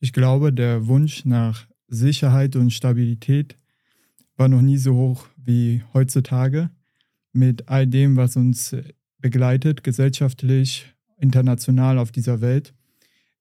[0.00, 3.56] Ich glaube, der Wunsch nach Sicherheit und Stabilität
[4.36, 6.70] war noch nie so hoch wie heutzutage
[7.32, 8.76] mit all dem, was uns
[9.18, 10.86] begleitet, gesellschaftlich,
[11.18, 12.74] international auf dieser Welt.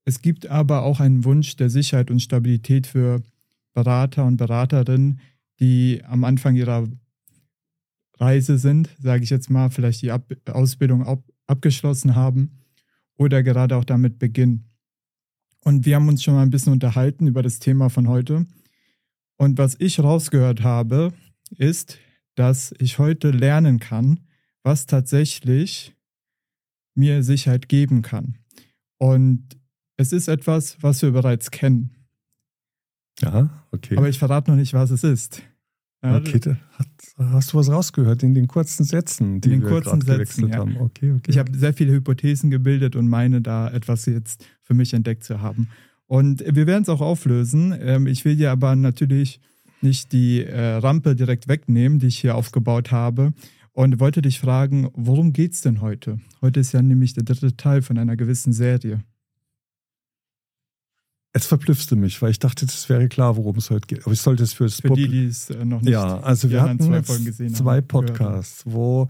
[0.06, 3.22] Es gibt aber auch einen Wunsch der Sicherheit und Stabilität für
[3.74, 5.20] Berater und Beraterinnen,
[5.60, 6.88] die am Anfang ihrer
[8.20, 12.60] Reise sind, sage ich jetzt mal, vielleicht die Ausbildung ab abgeschlossen haben
[13.16, 14.66] oder gerade auch damit beginnen.
[15.68, 18.46] Und wir haben uns schon mal ein bisschen unterhalten über das Thema von heute.
[19.36, 21.12] Und was ich rausgehört habe,
[21.58, 21.98] ist,
[22.36, 24.22] dass ich heute lernen kann,
[24.64, 25.94] was tatsächlich
[26.96, 28.38] mir Sicherheit geben kann.
[28.98, 29.58] Und
[29.98, 31.94] es ist etwas, was wir bereits kennen.
[33.20, 33.98] Ja, okay.
[33.98, 35.44] Aber ich verrate noch nicht, was es ist.
[36.02, 36.40] Okay,
[37.18, 40.58] hast du was rausgehört in den kurzen Sätzen, die in den wir kurzen Sätzen, ja.
[40.58, 40.78] haben?
[40.78, 41.32] Okay, okay.
[41.32, 45.42] Ich habe sehr viele Hypothesen gebildet und meine da etwas jetzt für mich entdeckt zu
[45.42, 45.70] haben.
[46.06, 47.76] Und wir werden es auch auflösen.
[47.80, 49.42] Ähm, ich will dir aber natürlich
[49.82, 53.34] nicht die äh, Rampe direkt wegnehmen, die ich hier aufgebaut habe.
[53.74, 56.20] Und wollte dich fragen, worum geht es denn heute?
[56.42, 59.04] Heute ist ja nämlich der dritte Teil von einer gewissen Serie.
[61.38, 64.06] Es verblüffte mich, weil ich dachte, das wäre klar, worum es heute geht.
[64.06, 66.50] Aber ich sollte es für das Für die, die es äh, noch nicht Ja, also
[66.50, 67.02] wir hatten zwei,
[67.50, 69.08] zwei Podcasts, wo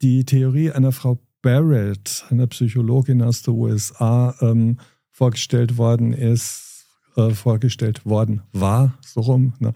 [0.00, 4.78] die Theorie einer Frau Barrett, einer Psychologin aus den USA, ähm,
[5.10, 9.54] vorgestellt worden ist, äh, vorgestellt worden war, so rum.
[9.58, 9.72] Ne?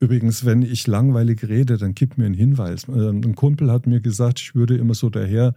[0.00, 2.88] Übrigens, wenn ich langweilig rede, dann gib mir einen Hinweis.
[2.88, 5.54] Ähm, ein Kumpel hat mir gesagt, ich würde immer so daher,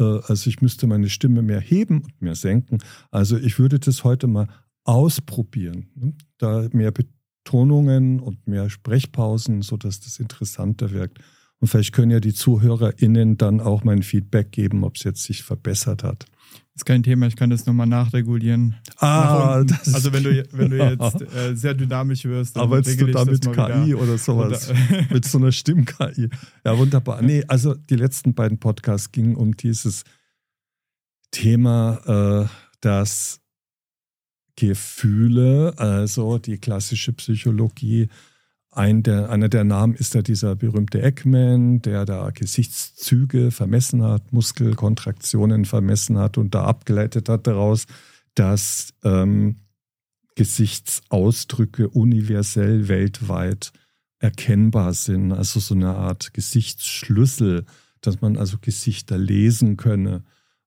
[0.00, 2.78] äh, also ich müsste meine Stimme mehr heben und mehr senken.
[3.12, 4.48] Also ich würde das heute mal
[4.84, 5.90] ausprobieren.
[5.94, 6.14] Ne?
[6.38, 11.18] Da mehr Betonungen und mehr Sprechpausen, sodass das interessanter wirkt.
[11.60, 15.42] Und vielleicht können ja die ZuhörerInnen dann auch mein Feedback geben, ob es jetzt sich
[15.42, 16.24] verbessert hat.
[16.74, 18.76] Ist kein Thema, ich kann das nochmal nachregulieren.
[18.96, 23.06] Ah, nach also wenn du, wenn du jetzt äh, sehr dynamisch wirst, dann arbeitest du
[23.08, 26.30] da mit KI oder sowas, oder, mit so einer Stimm-KI.
[26.64, 27.20] Ja, wunderbar.
[27.20, 30.04] Nee, also die letzten beiden Podcasts gingen um dieses
[31.30, 32.48] Thema, äh,
[32.80, 33.39] dass
[34.60, 38.08] Gefühle, also die klassische Psychologie.
[38.70, 44.34] Ein der, einer der Namen ist ja dieser berühmte Ekman, der da Gesichtszüge vermessen hat,
[44.34, 47.86] Muskelkontraktionen vermessen hat und da abgeleitet hat daraus,
[48.34, 49.56] dass ähm,
[50.36, 53.72] Gesichtsausdrücke universell weltweit
[54.18, 55.32] erkennbar sind.
[55.32, 57.64] Also so eine Art Gesichtsschlüssel,
[58.02, 60.22] dass man also Gesichter lesen könne,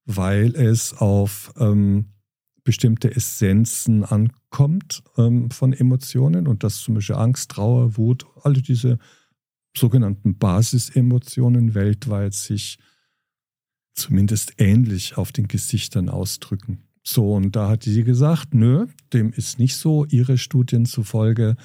[0.05, 2.07] weil es auf ähm,
[2.63, 8.99] bestimmte Essenzen ankommt ähm, von Emotionen und dass zum Beispiel Angst, Trauer, Wut, alle diese
[9.75, 12.77] sogenannten Basisemotionen weltweit sich
[13.95, 16.83] zumindest ähnlich auf den Gesichtern ausdrücken.
[17.03, 20.05] So, und da hat sie gesagt, nö, dem ist nicht so.
[20.05, 21.57] Ihre Studien zufolge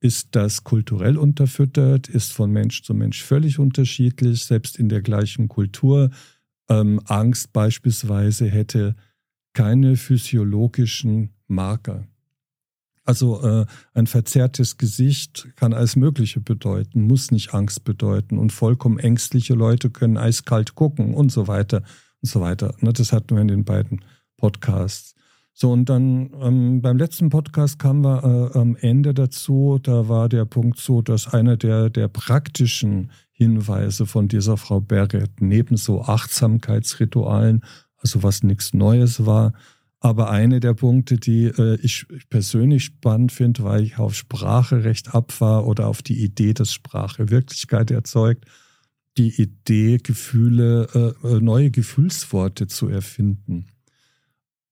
[0.00, 5.48] ist das kulturell unterfüttert, ist von Mensch zu Mensch völlig unterschiedlich, selbst in der gleichen
[5.48, 6.10] Kultur.
[6.68, 8.96] Ähm, Angst beispielsweise hätte
[9.52, 12.06] keine physiologischen Marker.
[13.04, 18.38] Also äh, ein verzerrtes Gesicht kann alles Mögliche bedeuten, muss nicht Angst bedeuten.
[18.38, 21.78] Und vollkommen ängstliche Leute können eiskalt gucken und so weiter
[22.22, 22.74] und so weiter.
[22.80, 24.04] Ne, das hatten wir in den beiden
[24.36, 25.14] Podcasts.
[25.54, 28.24] So, und dann ähm, beim letzten Podcast kamen wir
[28.54, 34.06] äh, am Ende dazu, da war der Punkt so, dass einer der, der praktischen Hinweise
[34.06, 37.62] von dieser Frau Berget neben so Achtsamkeitsritualen
[38.02, 39.52] also was nichts Neues war.
[40.00, 45.14] Aber eine der Punkte, die äh, ich persönlich spannend finde, weil ich auf Sprache recht
[45.14, 48.44] abfahre oder auf die Idee, dass Sprache Wirklichkeit erzeugt,
[49.16, 53.66] die Idee, Gefühle, äh, äh neue Gefühlsworte zu erfinden.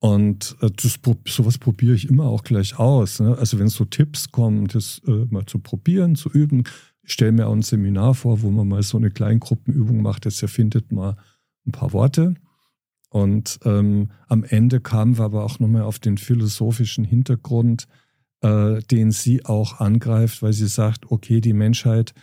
[0.00, 0.98] Und äh, das,
[1.28, 3.20] sowas probiere ich immer auch gleich aus.
[3.20, 3.38] Ne?
[3.38, 6.64] Also wenn so Tipps kommen, das äh, mal zu probieren, zu üben,
[7.04, 10.42] ich stelle mir auch ein Seminar vor, wo man mal so eine Kleingruppenübung macht, das
[10.42, 11.16] erfindet mal
[11.66, 12.34] ein paar Worte
[13.10, 17.86] und ähm, am Ende kamen wir aber auch nochmal auf den philosophischen Hintergrund,
[18.40, 22.14] äh, den sie auch angreift, weil sie sagt, okay, die Menschheit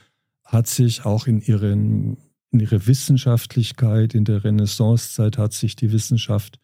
[0.45, 2.17] hat sich auch in, ihren,
[2.51, 6.57] in ihrer Wissenschaftlichkeit, in der Renaissancezeit hat sich die Wissenschaft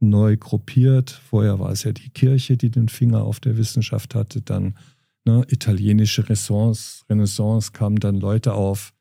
[0.00, 1.10] neu gruppiert.
[1.10, 4.40] Vorher war es ja die Kirche, die den Finger auf der Wissenschaft hatte.
[4.40, 4.78] Dann
[5.26, 8.94] ne, italienische Renaissance, Renaissance kamen dann Leute auf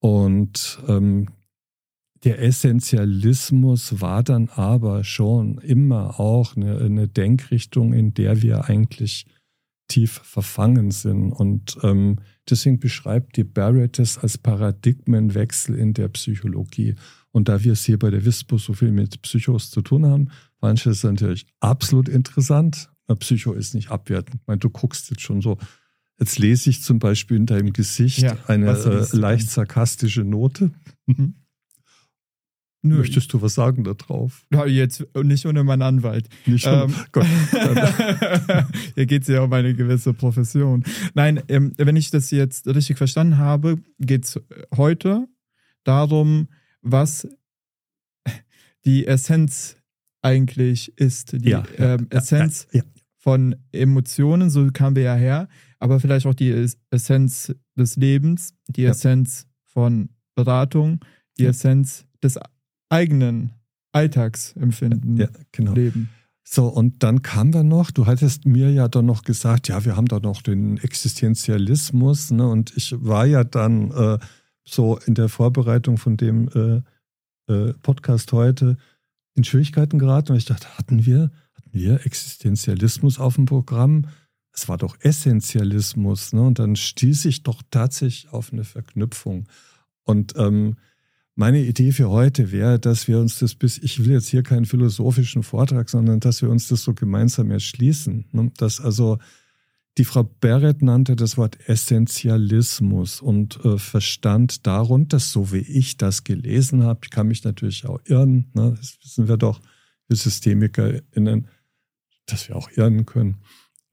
[0.00, 1.28] und ähm,
[2.26, 9.26] der Essentialismus war dann aber schon immer auch eine, eine Denkrichtung, in der wir eigentlich
[9.86, 11.30] tief verfangen sind.
[11.30, 12.16] Und ähm,
[12.50, 16.96] deswegen beschreibt die Barrett es als Paradigmenwechsel in der Psychologie.
[17.30, 20.30] Und da wir es hier bei der WISPO so viel mit Psychos zu tun haben,
[20.60, 22.90] manches ist natürlich absolut interessant.
[23.20, 24.40] Psycho ist nicht abwertend.
[24.40, 25.58] Ich meine, du guckst jetzt schon so.
[26.18, 30.72] Jetzt lese ich zum Beispiel in deinem Gesicht ja, eine äh, leicht sarkastische Note.
[31.06, 31.34] Mhm.
[32.88, 32.98] Nö.
[32.98, 34.44] Möchtest du was sagen da drauf?
[34.52, 36.28] Ja, jetzt nicht ohne meinen Anwalt.
[36.46, 37.26] Nicht ähm, Gott.
[38.94, 40.84] Hier geht es ja um eine gewisse Profession.
[41.14, 44.40] Nein, ähm, wenn ich das jetzt richtig verstanden habe, geht es
[44.76, 45.26] heute
[45.84, 46.48] darum,
[46.82, 47.28] was
[48.84, 49.76] die Essenz
[50.22, 51.32] eigentlich ist.
[51.32, 52.86] Die ja, ähm, Essenz ja, ja,
[53.16, 55.48] von Emotionen, so kamen wir ja her,
[55.78, 61.00] aber vielleicht auch die Essenz des Lebens, die Essenz von Beratung,
[61.38, 62.38] die Essenz des
[62.88, 63.52] eigenen
[63.92, 65.72] Alltagsempfinden ja, genau.
[65.72, 66.10] leben.
[66.48, 69.96] So, und dann kam da noch, du hattest mir ja dann noch gesagt, ja, wir
[69.96, 72.46] haben da noch den Existenzialismus, ne?
[72.46, 74.18] Und ich war ja dann äh,
[74.62, 78.76] so in der Vorbereitung von dem äh, äh, Podcast heute
[79.34, 84.06] in Schwierigkeiten geraten und ich dachte, hatten wir, hatten wir Existenzialismus auf dem Programm?
[84.52, 86.42] Es war doch Essentialismus, ne?
[86.42, 89.48] Und dann stieß ich doch tatsächlich auf eine Verknüpfung.
[90.04, 90.76] Und ähm,
[91.36, 94.64] meine Idee für heute wäre, dass wir uns das bis, ich will jetzt hier keinen
[94.64, 98.24] philosophischen Vortrag, sondern dass wir uns das so gemeinsam erschließen.
[98.32, 98.50] Ne?
[98.56, 99.18] Dass also
[99.98, 106.24] die Frau Barrett nannte das Wort Essentialismus und äh, verstand darunter, so wie ich das
[106.24, 108.74] gelesen habe, ich kann mich natürlich auch irren, ne?
[108.76, 109.60] das wissen wir doch,
[110.08, 111.48] wir SystemikerInnen,
[112.24, 113.36] dass wir auch irren können,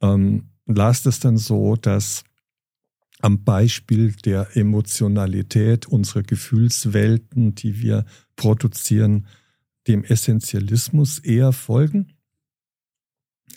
[0.01, 2.23] ähm, las das dann so, dass
[3.23, 8.05] am Beispiel der Emotionalität unserer Gefühlswelten, die wir
[8.35, 9.27] produzieren,
[9.87, 12.15] dem Essentialismus eher folgen.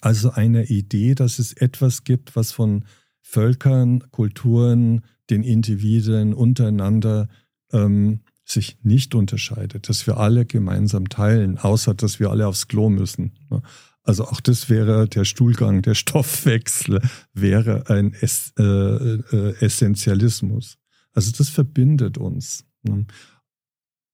[0.01, 2.85] Also einer Idee, dass es etwas gibt, was von
[3.21, 7.29] Völkern, Kulturen, den Individuen untereinander
[7.73, 12.89] ähm, sich nicht unterscheidet, dass wir alle gemeinsam teilen, außer dass wir alle aufs Klo
[12.89, 13.33] müssen.
[14.07, 17.03] Also auch das wäre der Stuhlgang, der Stoffwechsel
[17.35, 20.79] wäre ein Ess, äh, äh, Essentialismus.
[21.13, 22.65] Also das verbindet uns.
[22.85, 23.07] Ne?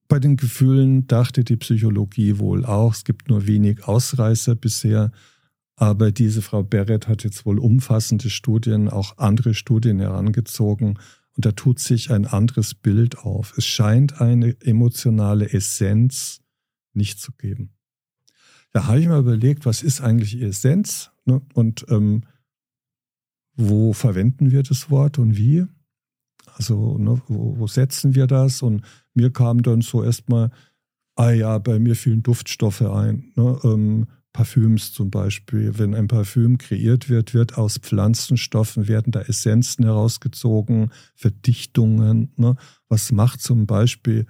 [0.09, 5.13] Bei den Gefühlen dachte die Psychologie wohl auch, es gibt nur wenig Ausreißer bisher,
[5.77, 10.99] aber diese Frau Barrett hat jetzt wohl umfassende Studien, auch andere Studien herangezogen
[11.35, 13.57] und da tut sich ein anderes Bild auf.
[13.59, 16.41] Es scheint eine emotionale Essenz
[16.95, 17.75] nicht zu geben.
[18.73, 21.43] Da habe ich mir überlegt, was ist eigentlich Essenz ne?
[21.55, 22.23] und ähm,
[23.55, 25.67] wo verwenden wir das Wort und wie?
[26.55, 28.63] Also ne, wo, wo, setzen wir das?
[28.63, 28.83] Und
[29.15, 30.51] mir kam dann so erstmal,
[31.17, 33.33] ah ja, bei mir fielen Duftstoffe ein.
[33.37, 33.59] Ne?
[33.65, 35.79] Ähm, Parfüms zum Beispiel.
[35.79, 42.33] Wenn ein Parfüm kreiert wird, wird aus Pflanzenstoffen, werden da Essenzen herausgezogen, Verdichtungen.
[42.37, 42.57] Ne?
[42.89, 44.27] Was macht zum Beispiel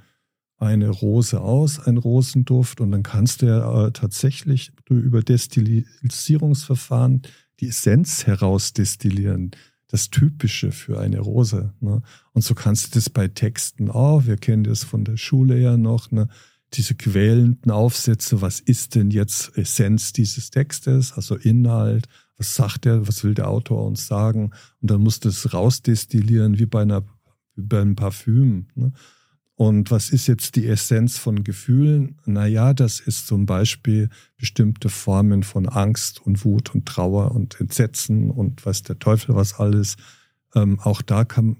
[0.62, 7.22] eine Rose aus, ein Rosenduft, und dann kannst du ja äh, tatsächlich über Destillisierungsverfahren
[7.60, 9.50] die Essenz herausdestillieren.
[9.88, 11.74] Das Typische für eine Rose.
[11.80, 12.00] Ne?
[12.32, 14.24] Und so kannst du das bei Texten auch.
[14.24, 16.10] Wir kennen das von der Schule ja noch.
[16.10, 16.28] Ne?
[16.72, 18.40] Diese quälenden Aufsätze.
[18.40, 21.12] Was ist denn jetzt Essenz dieses Textes?
[21.12, 22.08] Also Inhalt.
[22.38, 23.06] Was sagt er?
[23.06, 24.52] Was will der Autor uns sagen?
[24.80, 27.02] Und dann musst du es rausdestillieren wie bei einer,
[27.54, 28.68] wie bei einem Parfüm.
[28.74, 28.92] Ne?
[29.62, 32.18] Und was ist jetzt die Essenz von Gefühlen?
[32.26, 38.32] Naja, das ist zum Beispiel bestimmte Formen von Angst und Wut und Trauer und Entsetzen
[38.32, 39.94] und was der Teufel was alles.
[40.56, 41.58] Ähm, auch da kam,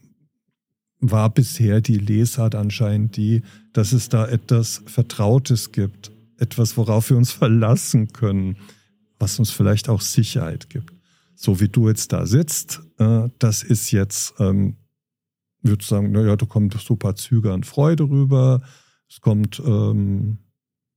[0.99, 7.17] war bisher die Lesart anscheinend die, dass es da etwas Vertrautes gibt, etwas, worauf wir
[7.17, 8.57] uns verlassen können,
[9.21, 10.93] was uns vielleicht auch Sicherheit gibt.
[11.37, 14.79] So wie du jetzt da sitzt, äh, das ist jetzt ähm,
[15.63, 18.63] würde sagen, naja, da kommt super Züge an Freude rüber,
[19.09, 20.39] es kommt ähm,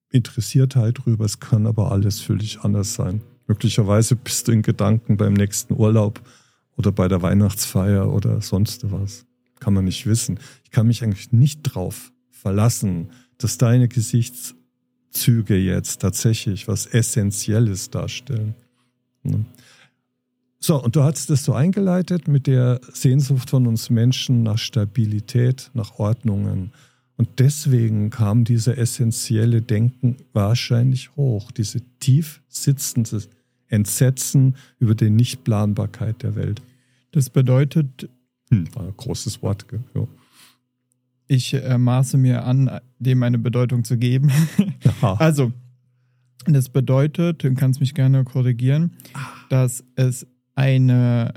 [0.09, 3.21] Interessiertheit rüber, es kann aber alles völlig anders sein.
[3.47, 6.21] Möglicherweise bist du in Gedanken beim nächsten Urlaub
[6.77, 9.25] oder bei der Weihnachtsfeier oder sonst was.
[9.59, 10.39] Kann man nicht wissen.
[10.63, 18.55] Ich kann mich eigentlich nicht drauf verlassen, dass deine Gesichtszüge jetzt tatsächlich was Essentielles darstellen.
[19.23, 19.45] Ne?
[20.65, 25.69] So, und du hast das so eingeleitet mit der Sehnsucht von uns Menschen nach Stabilität,
[25.75, 26.71] nach Ordnungen.
[27.17, 33.21] Und deswegen kam diese essentielle Denken wahrscheinlich hoch, diese tief sitzende
[33.67, 36.63] Entsetzen über die Nichtplanbarkeit der Welt.
[37.11, 38.09] Das bedeutet.
[38.49, 40.07] Hm, war ein großes Wort, ja.
[41.27, 44.31] Ich äh, maße mir an, dem eine Bedeutung zu geben.
[45.01, 45.53] also,
[46.47, 49.27] das bedeutet, du kannst mich gerne korrigieren, ah.
[49.49, 51.33] dass es eine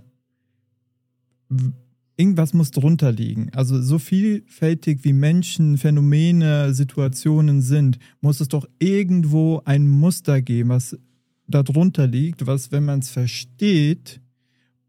[2.18, 3.50] irgendwas muss drunter liegen.
[3.54, 10.70] Also so vielfältig wie Menschen, Phänomene, Situationen sind, muss es doch irgendwo ein Muster geben,
[10.70, 10.98] was
[11.46, 14.20] darunter liegt, was, wenn man es versteht,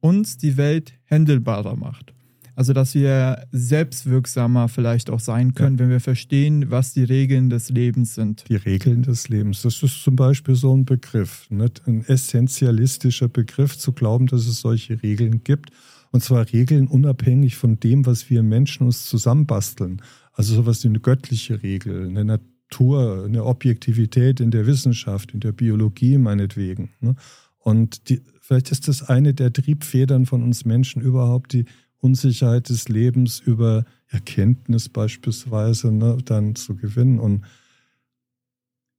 [0.02, 2.14] uns die Welt händelbarer macht.
[2.60, 5.84] Also, dass wir selbstwirksamer vielleicht auch sein können, ja.
[5.84, 8.44] wenn wir verstehen, was die Regeln des Lebens sind.
[8.50, 11.82] Die Regeln des Lebens, das ist zum Beispiel so ein Begriff, nicht?
[11.88, 15.70] ein essentialistischer Begriff, zu glauben, dass es solche Regeln gibt.
[16.12, 20.02] Und zwar Regeln unabhängig von dem, was wir Menschen uns zusammenbasteln.
[20.34, 25.54] Also sowas wie eine göttliche Regel, eine Natur, eine Objektivität in der Wissenschaft, in der
[25.54, 26.90] Biologie meinetwegen.
[27.00, 27.16] Ne?
[27.60, 31.64] Und die, vielleicht ist das eine der Triebfedern von uns Menschen überhaupt, die
[32.00, 37.20] Unsicherheit des Lebens über Erkenntnis beispielsweise ne, dann zu gewinnen.
[37.20, 37.46] Und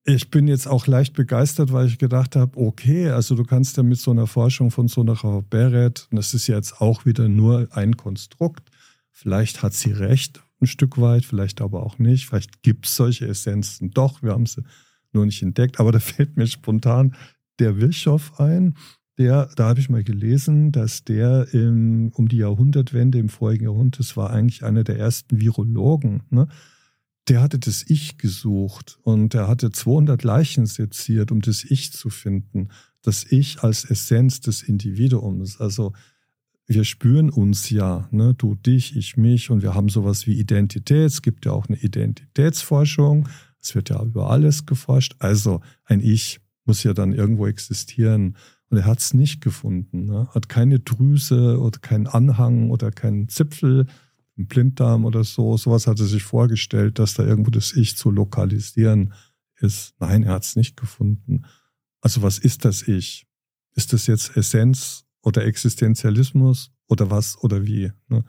[0.04, 3.83] ich bin jetzt auch leicht begeistert, weil ich gedacht habe, okay, also du kannst ja
[3.83, 7.69] mit so einer Forschung von so einer Frau Beret, das ist jetzt auch wieder nur
[7.73, 8.71] ein Konstrukt,
[9.11, 13.26] vielleicht hat sie recht ein Stück weit, vielleicht aber auch nicht, vielleicht gibt es solche
[13.26, 13.90] Essenzen.
[13.90, 14.62] Doch, wir haben sie
[15.12, 17.14] nur nicht entdeckt, aber da fällt mir spontan
[17.59, 18.75] der Virchow ein,
[19.21, 24.00] der, da habe ich mal gelesen, dass der im, um die Jahrhundertwende im vorigen Jahrhundert,
[24.00, 26.49] das war eigentlich einer der ersten Virologen, ne?
[27.29, 32.09] der hatte das Ich gesucht und er hatte 200 Leichen seziert, um das Ich zu
[32.09, 32.69] finden.
[33.03, 35.61] Das Ich als Essenz des Individuums.
[35.61, 35.93] Also
[36.67, 38.33] wir spüren uns ja, ne?
[38.35, 41.07] du dich, ich mich und wir haben sowas wie Identität.
[41.07, 43.29] Es gibt ja auch eine Identitätsforschung.
[43.61, 45.15] Es wird ja über alles geforscht.
[45.19, 48.37] Also ein Ich muss ja dann irgendwo existieren.
[48.71, 50.07] Und er hat es nicht gefunden.
[50.07, 50.29] Ne?
[50.33, 53.87] Hat keine Drüse oder keinen Anhang oder keinen Zipfel,
[54.37, 55.57] einen Blinddarm oder so.
[55.57, 59.12] Sowas hat er sich vorgestellt, dass da irgendwo das Ich zu lokalisieren
[59.57, 59.95] ist.
[59.99, 61.43] Nein, er hat es nicht gefunden.
[62.00, 63.27] Also was ist das Ich?
[63.75, 67.93] Ist das jetzt Essenz oder Existenzialismus oder was oder wie?
[68.09, 68.25] Ne?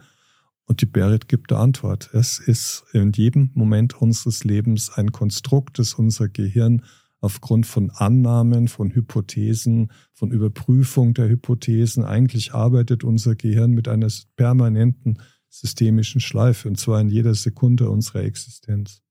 [0.66, 2.10] Und die Berit gibt die Antwort.
[2.14, 6.84] Es ist in jedem Moment unseres Lebens ein Konstrukt, das unser Gehirn
[7.22, 12.04] aufgrund von Annahmen, von Hypothesen, von Überprüfung der Hypothesen.
[12.04, 18.24] Eigentlich arbeitet unser Gehirn mit einer permanenten systemischen Schleife, und zwar in jeder Sekunde unserer
[18.24, 19.02] Existenz.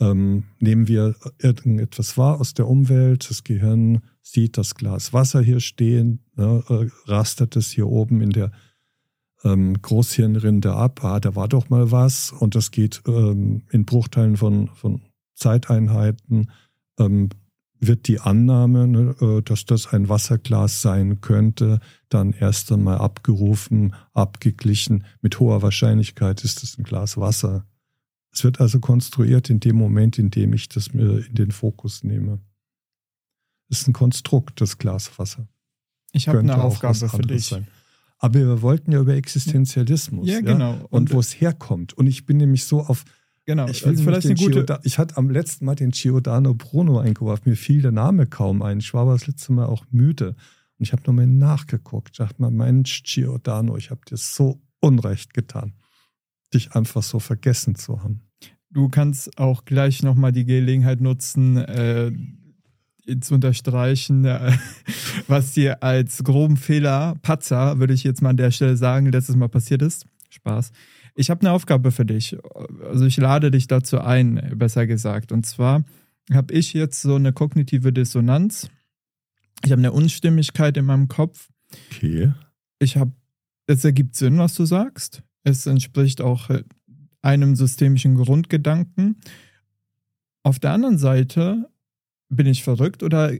[0.00, 5.60] Ähm, nehmen wir irgendetwas wahr aus der Umwelt, das Gehirn sieht das Glas Wasser hier
[5.60, 8.50] stehen, ne, äh, rastert es hier oben in der
[9.44, 14.38] ähm, Großhirnrinde ab, ah, da war doch mal was, und das geht ähm, in Bruchteilen
[14.38, 15.02] von, von
[15.34, 16.50] Zeiteinheiten
[17.00, 17.30] ähm,
[17.80, 21.80] wird die Annahme, ne, äh, dass das ein Wasserglas sein könnte,
[22.10, 25.04] dann erst einmal abgerufen, abgeglichen.
[25.22, 27.66] Mit hoher Wahrscheinlichkeit ist es ein Glas Wasser.
[28.32, 32.04] Es wird also konstruiert in dem Moment, in dem ich das mir in den Fokus
[32.04, 32.40] nehme.
[33.68, 35.48] Es ist ein Konstrukt, das Glas Wasser.
[36.12, 37.46] Ich habe eine Aufgabe für dich.
[37.46, 37.66] Sein.
[38.18, 40.28] Aber wir wollten ja über Existenzialismus.
[40.28, 40.72] Ja, genau.
[40.72, 40.80] Ja?
[40.82, 41.94] Und, und wo es herkommt.
[41.94, 43.04] Und ich bin nämlich so auf
[43.50, 44.50] Genau, ich, will also vielleicht eine gute.
[44.52, 47.50] Gioda ich hatte am letzten Mal den Giordano Bruno eingeworfen.
[47.50, 48.78] Mir fiel der Name kaum ein.
[48.78, 50.36] Ich war aber das letzte Mal auch müde.
[50.78, 52.10] Und ich habe nochmal nachgeguckt.
[52.12, 55.72] Ich dachte mal, Mensch, Giordano, ich habe dir so Unrecht getan,
[56.54, 58.20] dich einfach so vergessen zu haben.
[58.70, 62.12] Du kannst auch gleich nochmal die Gelegenheit nutzen, äh,
[63.20, 64.52] zu unterstreichen, äh,
[65.26, 69.34] was dir als groben Fehler, Patzer, würde ich jetzt mal an der Stelle sagen, letztes
[69.34, 70.06] Mal passiert ist.
[70.28, 70.70] Spaß.
[71.14, 72.36] Ich habe eine Aufgabe für dich.
[72.84, 75.32] Also ich lade dich dazu ein, besser gesagt.
[75.32, 75.84] Und zwar
[76.32, 78.68] habe ich jetzt so eine kognitive Dissonanz.
[79.64, 81.48] Ich habe eine Unstimmigkeit in meinem Kopf.
[81.92, 82.32] Okay.
[82.78, 83.12] Ich habe,
[83.66, 85.22] es ergibt Sinn, was du sagst.
[85.42, 86.64] Es entspricht auch äh,
[87.22, 89.16] einem systemischen Grundgedanken.
[90.42, 91.68] Auf der anderen Seite
[92.28, 93.32] bin ich verrückt oder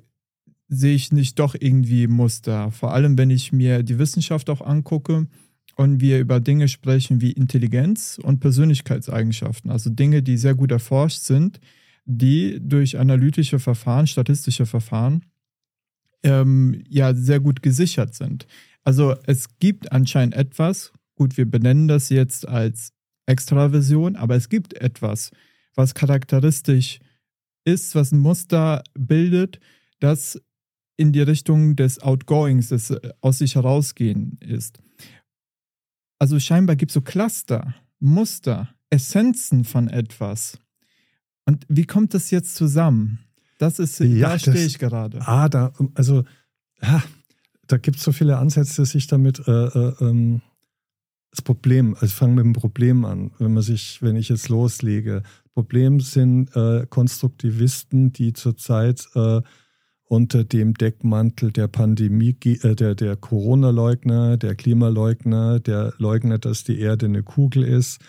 [0.69, 2.71] sehe ich nicht doch irgendwie Muster?
[2.71, 5.27] Vor allem, wenn ich mir die Wissenschaft auch angucke
[5.81, 11.21] und wir über Dinge sprechen wie Intelligenz und Persönlichkeitseigenschaften, also Dinge, die sehr gut erforscht
[11.21, 11.59] sind,
[12.05, 15.25] die durch analytische Verfahren, statistische Verfahren
[16.23, 18.47] ähm, ja sehr gut gesichert sind.
[18.83, 22.93] Also es gibt anscheinend etwas, gut, wir benennen das jetzt als
[23.25, 25.31] Extraversion, aber es gibt etwas,
[25.75, 26.99] was charakteristisch
[27.65, 29.61] ist, was ein Muster bildet,
[29.99, 30.43] das
[30.99, 34.79] in die Richtung des Outgoings, des äh, aus sich herausgehen ist.
[36.21, 40.59] Also scheinbar gibt es so Cluster, Muster, Essenzen von etwas.
[41.47, 43.21] Und wie kommt das jetzt zusammen?
[43.59, 45.27] Das ist, ja, da stehe ich gerade.
[45.27, 46.25] Ah, da, also,
[46.83, 47.03] ja,
[47.67, 50.43] da gibt es so viele Ansätze, sich damit äh, äh, ähm,
[51.31, 55.23] das Problem, also fangen mit dem Problem an, wenn man sich, wenn ich jetzt loslege.
[55.55, 59.41] Problem sind äh, Konstruktivisten, die zurzeit äh,
[60.11, 66.81] unter dem Deckmantel der Pandemie, äh, der, der Corona-Leugner, der Klimaleugner, der Leugner, dass die
[66.81, 68.01] Erde eine Kugel ist.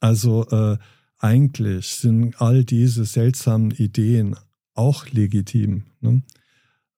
[0.00, 0.78] Also äh,
[1.18, 4.36] eigentlich sind all diese seltsamen Ideen
[4.74, 5.84] auch legitim.
[6.00, 6.22] Ne?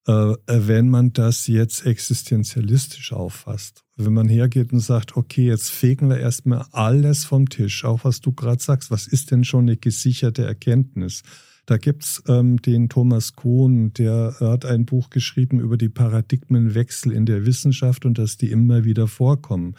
[0.07, 3.85] äh, wenn man das jetzt existenzialistisch auffasst.
[3.97, 8.21] Wenn man hergeht und sagt, okay, jetzt fegen wir erstmal alles vom Tisch, auch was
[8.21, 11.23] du gerade sagst, was ist denn schon eine gesicherte Erkenntnis?
[11.67, 17.25] Da gibt's ähm, den Thomas Kuhn, der hat ein Buch geschrieben über die Paradigmenwechsel in
[17.25, 19.77] der Wissenschaft und dass die immer wieder vorkommen.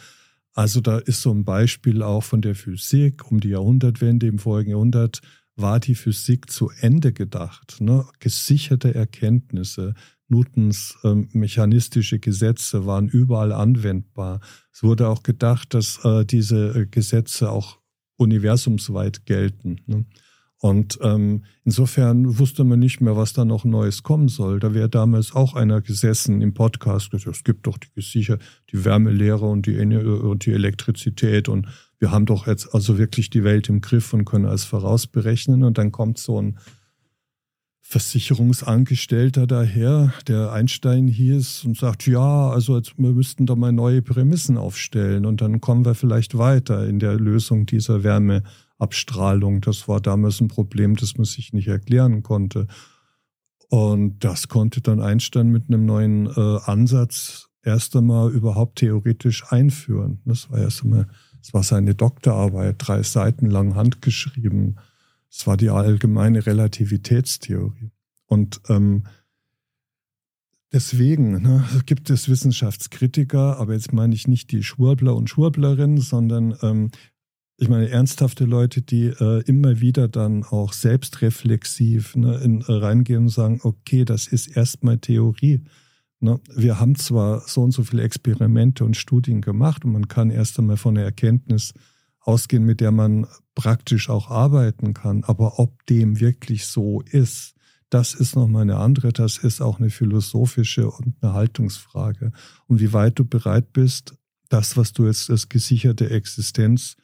[0.53, 4.71] Also da ist so ein Beispiel auch von der Physik um die Jahrhundertwende im vorigen
[4.71, 5.21] Jahrhundert
[5.55, 7.79] war die Physik zu Ende gedacht.
[7.79, 8.05] Ne?
[8.19, 9.93] Gesicherte Erkenntnisse,
[10.27, 14.39] Newtons ähm, mechanistische Gesetze waren überall anwendbar.
[14.71, 17.79] Es wurde auch gedacht, dass äh, diese äh, Gesetze auch
[18.17, 19.77] universumsweit gelten.
[19.85, 20.05] Ne?
[20.63, 24.61] Und ähm, insofern wusste man nicht mehr, was da noch Neues kommen soll.
[24.61, 28.37] Da wäre damals auch einer gesessen im Podcast, gesagt, es gibt doch die, sicher
[28.71, 31.67] die Wärmelehre und die, und die Elektrizität und
[31.99, 35.63] wir haben doch jetzt also wirklich die Welt im Griff und können alles vorausberechnen.
[35.63, 36.57] Und dann kommt so ein
[37.81, 44.01] Versicherungsangestellter daher, der Einstein hieß und sagt, ja, also jetzt, wir müssten da mal neue
[44.01, 48.05] Prämissen aufstellen und dann kommen wir vielleicht weiter in der Lösung dieser
[48.79, 49.61] Wärmeabstrahlung.
[49.61, 52.67] Das war damals ein Problem, das man sich nicht erklären konnte.
[53.69, 60.21] Und das konnte dann Einstein mit einem neuen äh, Ansatz erst einmal überhaupt theoretisch einführen.
[60.25, 61.07] Das war erst einmal,
[61.39, 64.79] das war seine Doktorarbeit, drei Seiten lang handgeschrieben.
[65.31, 67.91] Es war die allgemeine Relativitätstheorie.
[68.27, 69.05] Und ähm,
[70.71, 76.55] deswegen ne, gibt es Wissenschaftskritiker, aber jetzt meine ich nicht die Schwurbler und Schwurblerinnen, sondern
[76.61, 76.91] ähm,
[77.57, 83.23] ich meine ernsthafte Leute, die äh, immer wieder dann auch selbstreflexiv ne, in, äh, reingehen
[83.23, 85.63] und sagen, okay, das ist erstmal Theorie.
[86.19, 86.39] Ne?
[86.55, 90.57] Wir haben zwar so und so viele Experimente und Studien gemacht und man kann erst
[90.57, 91.73] einmal von der Erkenntnis
[92.21, 95.23] ausgehen, mit der man praktisch auch arbeiten kann.
[95.23, 97.53] Aber ob dem wirklich so ist,
[97.89, 102.31] das ist nochmal eine andere, das ist auch eine philosophische und eine Haltungsfrage.
[102.65, 104.15] Und wie weit du bereit bist,
[104.49, 106.95] das, was du jetzt als gesicherte Existenz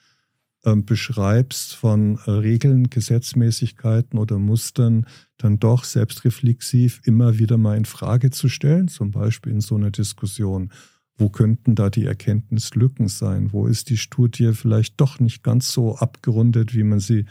[0.63, 5.05] beschreibst, von äh, Regeln, Gesetzmäßigkeiten oder Mustern,
[5.37, 9.91] dann doch selbstreflexiv immer wieder mal in Frage zu stellen, zum Beispiel in so einer
[9.91, 10.71] Diskussion.
[11.17, 13.51] Wo könnten da die Erkenntnislücken sein?
[13.51, 17.25] Wo ist die Studie vielleicht doch nicht ganz so abgerundet, wie man sie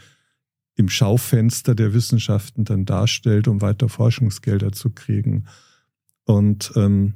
[0.75, 5.45] im Schaufenster der Wissenschaften dann darstellt, um weiter Forschungsgelder zu kriegen?
[6.25, 7.13] Und ähm,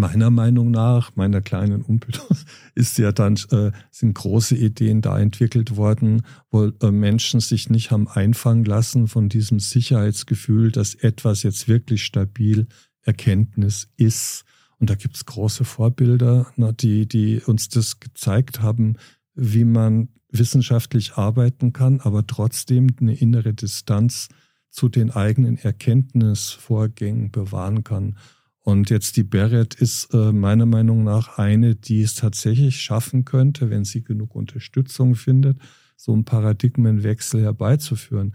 [0.00, 2.26] meiner Meinung nach, meiner kleinen Unbildung,
[2.74, 7.90] ist ja dann, äh, sind große Ideen da entwickelt worden, wo äh, Menschen sich nicht
[7.90, 12.66] haben einfangen lassen von diesem Sicherheitsgefühl, dass etwas jetzt wirklich stabil
[13.02, 14.44] Erkenntnis ist
[14.80, 18.96] und da gibt es große Vorbilder, die, die uns das gezeigt haben,
[19.34, 24.28] wie man wissenschaftlich arbeiten kann, aber trotzdem eine innere Distanz
[24.70, 28.16] zu den eigenen Erkenntnisvorgängen bewahren kann.
[28.62, 33.70] Und jetzt die Beret ist äh, meiner Meinung nach eine, die es tatsächlich schaffen könnte,
[33.70, 35.58] wenn sie genug Unterstützung findet,
[35.96, 38.34] so einen Paradigmenwechsel herbeizuführen.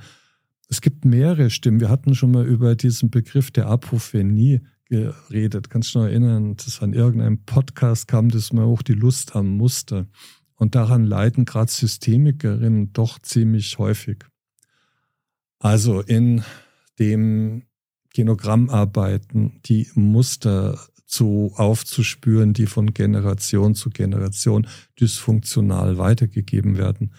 [0.68, 1.80] Es gibt mehrere Stimmen.
[1.80, 5.70] Wir hatten schon mal über diesen Begriff der Apophenie geredet.
[5.70, 9.58] Kannst du noch erinnern, dass an irgendeinem Podcast kam das mal hoch, die Lust am
[9.58, 10.08] Muster.
[10.56, 14.26] Und daran leiden gerade Systemikerinnen doch ziemlich häufig.
[15.60, 16.44] Also in
[16.98, 17.64] dem
[18.16, 24.68] Genogrammarbeiten die Muster zu aufzuspüren, die von Generation zu Generation
[25.00, 27.12] dysfunktional weitergegeben werden.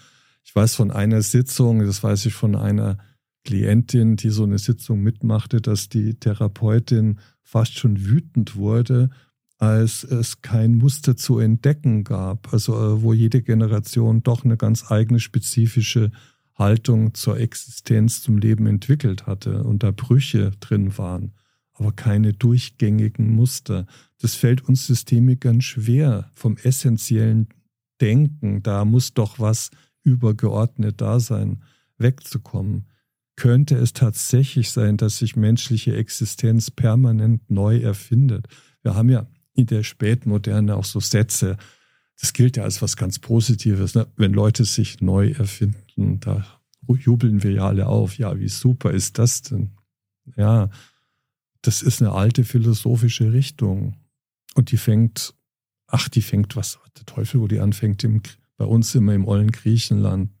[0.43, 2.97] Ich weiß von einer Sitzung, das weiß ich von einer
[3.43, 9.11] Klientin, die so eine Sitzung mitmachte, dass die Therapeutin fast schon wütend wurde,
[9.59, 14.91] als es kein Muster zu entdecken gab, also äh, wo jede Generation doch eine ganz
[14.91, 16.11] eigene spezifische
[16.57, 21.33] Haltung zur Existenz, zum Leben entwickelt hatte und da Brüche drin waren,
[21.73, 23.85] aber keine durchgängigen Muster.
[24.19, 27.49] Das fällt uns Systemikern schwer vom essentiellen
[28.01, 29.71] Denken, da muss doch was
[30.03, 31.63] übergeordnet da sein,
[31.97, 32.85] wegzukommen
[33.37, 38.47] könnte es tatsächlich sein, dass sich menschliche Existenz permanent neu erfindet.
[38.81, 41.55] Wir haben ja in der Spätmoderne auch so Sätze,
[42.19, 43.95] das gilt ja als was ganz Positives.
[43.95, 44.07] Ne?
[44.15, 46.45] Wenn Leute sich neu erfinden, da
[46.87, 48.17] jubeln wir ja alle auf.
[48.17, 49.71] Ja, wie super ist das denn?
[50.35, 50.69] Ja,
[51.61, 53.97] das ist eine alte philosophische Richtung.
[54.55, 55.35] Und die fängt,
[55.87, 58.21] ach, die fängt, was, der Teufel, wo die anfängt, im,
[58.57, 60.31] bei uns immer im ollen Griechenland.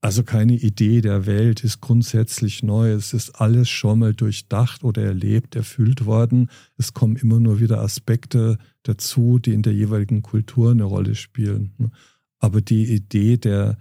[0.00, 2.92] Also keine Idee der Welt ist grundsätzlich neu.
[2.92, 6.50] Es ist alles schon mal durchdacht oder erlebt, erfüllt worden.
[6.76, 11.90] Es kommen immer nur wieder Aspekte dazu, die in der jeweiligen Kultur eine Rolle spielen.
[12.38, 13.76] Aber die Idee der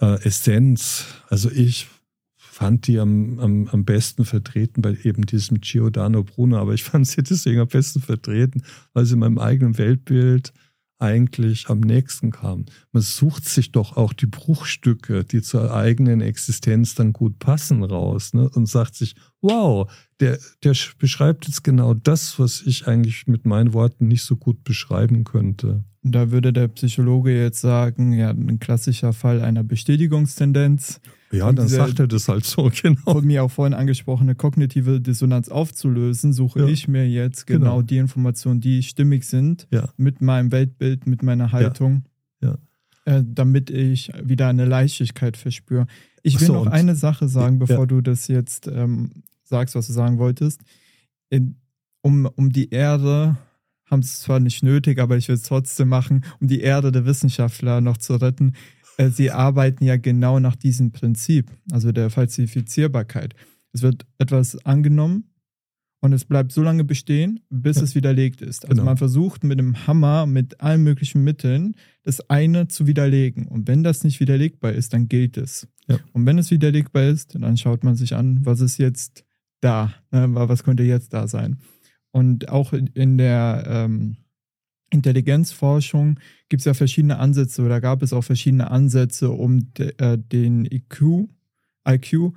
[0.00, 1.86] äh, Essenz, also ich
[2.36, 7.06] fand die am, am, am besten vertreten bei eben diesem Giordano Bruno, aber ich fand
[7.06, 10.52] sie deswegen am besten vertreten, weil sie in meinem eigenen Weltbild
[10.98, 12.66] eigentlich am nächsten kam.
[12.92, 18.34] Man sucht sich doch auch die Bruchstücke, die zur eigenen Existenz dann gut passen, raus
[18.34, 18.48] ne?
[18.48, 23.72] und sagt sich, wow, der, der beschreibt jetzt genau das, was ich eigentlich mit meinen
[23.72, 25.84] Worten nicht so gut beschreiben könnte.
[26.02, 31.00] Da würde der Psychologe jetzt sagen, ja, ein klassischer Fall einer Bestätigungstendenz.
[31.30, 33.12] Ja, dann sagt er das halt so, genau.
[33.12, 36.66] Von mir auch vorhin angesprochene kognitive Dissonanz aufzulösen, suche ja.
[36.66, 39.88] ich mir jetzt genau, genau, die Informationen, die stimmig sind, ja.
[39.96, 42.04] mit meinem Weltbild, mit meiner Haltung,
[42.40, 42.56] ja.
[43.04, 45.86] äh, damit ich wieder eine Leichtigkeit verspüre.
[46.22, 49.10] Ich will so, noch eine Sache sagen, bevor du das jetzt ähm,
[49.44, 50.62] sagst, was du sagen wolltest.
[51.30, 51.56] In,
[52.00, 53.36] um, um die Erde
[53.90, 57.06] haben es zwar nicht nötig, aber ich will es trotzdem machen, um die Erde der
[57.06, 58.52] Wissenschaftler noch zu retten.
[58.98, 63.34] Äh, sie arbeiten ja genau nach diesem Prinzip, also der Falsifizierbarkeit.
[63.72, 65.30] Es wird etwas angenommen
[66.00, 67.84] und es bleibt so lange bestehen, bis ja.
[67.84, 68.64] es widerlegt ist.
[68.64, 68.84] Also genau.
[68.84, 73.46] man versucht mit dem Hammer, mit allen möglichen Mitteln, das eine zu widerlegen.
[73.46, 75.68] Und wenn das nicht widerlegbar ist, dann gilt es.
[75.86, 75.98] Ja.
[76.12, 79.24] Und wenn es widerlegbar ist, dann schaut man sich an, was ist jetzt
[79.60, 80.28] da, ne?
[80.30, 81.58] was könnte jetzt da sein.
[82.10, 84.16] Und auch in der ähm,
[84.90, 90.18] Intelligenzforschung gibt es ja verschiedene Ansätze oder gab es auch verschiedene Ansätze, um de, äh,
[90.18, 91.28] den IQ,
[91.86, 92.32] IQ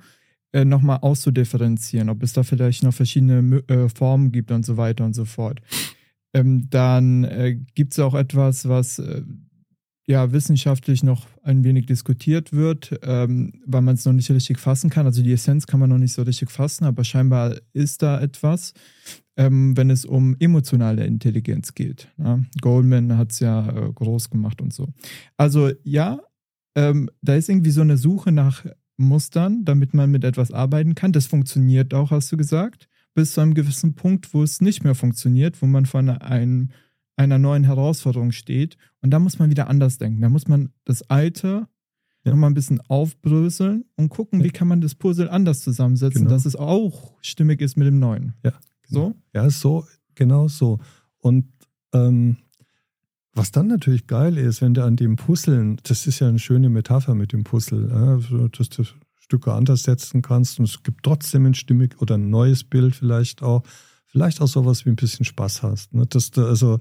[0.52, 5.04] äh, nochmal auszudifferenzieren, ob es da vielleicht noch verschiedene äh, Formen gibt und so weiter
[5.04, 5.60] und so fort.
[6.34, 9.22] Ähm, dann äh, gibt es auch etwas, was äh,
[10.06, 14.90] ja wissenschaftlich noch ein wenig diskutiert wird, ähm, weil man es noch nicht richtig fassen
[14.90, 15.06] kann.
[15.06, 18.74] Also die Essenz kann man noch nicht so richtig fassen, aber scheinbar ist da etwas,
[19.36, 22.08] ähm, wenn es um emotionale Intelligenz geht.
[22.18, 22.40] Ja?
[22.60, 24.88] Goldman hat es ja äh, groß gemacht und so.
[25.36, 26.20] Also ja,
[26.74, 28.64] ähm, da ist irgendwie so eine Suche nach
[28.96, 31.12] Mustern, damit man mit etwas arbeiten kann.
[31.12, 34.94] Das funktioniert auch, hast du gesagt, bis zu einem gewissen Punkt, wo es nicht mehr
[34.94, 36.70] funktioniert, wo man von einem
[37.16, 38.76] einer neuen Herausforderung steht.
[39.00, 40.20] Und da muss man wieder anders denken.
[40.20, 41.68] Da muss man das Alte
[42.24, 42.30] ja.
[42.30, 44.46] nochmal ein bisschen aufbröseln und gucken, ja.
[44.46, 46.30] wie kann man das Puzzle anders zusammensetzen, genau.
[46.30, 48.34] dass es auch stimmig ist mit dem Neuen.
[48.44, 48.52] Ja.
[48.88, 49.08] Genau.
[49.08, 49.14] So?
[49.34, 50.78] Ja, so, genau so.
[51.18, 51.46] Und
[51.92, 52.38] ähm,
[53.34, 56.68] was dann natürlich geil ist, wenn du an dem Puzzeln, das ist ja eine schöne
[56.68, 61.46] Metapher mit dem Puzzle, ja, dass du Stücke anders setzen kannst und es gibt trotzdem
[61.46, 63.62] ein stimmig oder ein neues Bild vielleicht auch.
[64.04, 65.94] Vielleicht auch sowas wie ein bisschen Spaß hast.
[65.94, 66.04] Ne?
[66.04, 66.80] Dass du also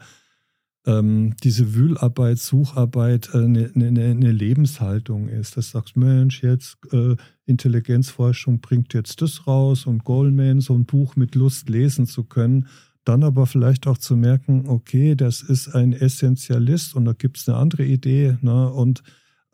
[0.85, 5.57] ähm, diese Wühlarbeit, Sucharbeit äh, eine, eine, eine, Lebenshaltung ist.
[5.57, 7.15] Dass du sagst, Mensch, jetzt äh,
[7.45, 12.67] Intelligenzforschung bringt jetzt das raus und Goldman so ein Buch mit Lust lesen zu können.
[13.03, 17.47] Dann aber vielleicht auch zu merken, okay, das ist ein Essentialist und da gibt es
[17.47, 18.37] eine andere Idee.
[18.41, 18.71] Ne?
[18.71, 19.03] Und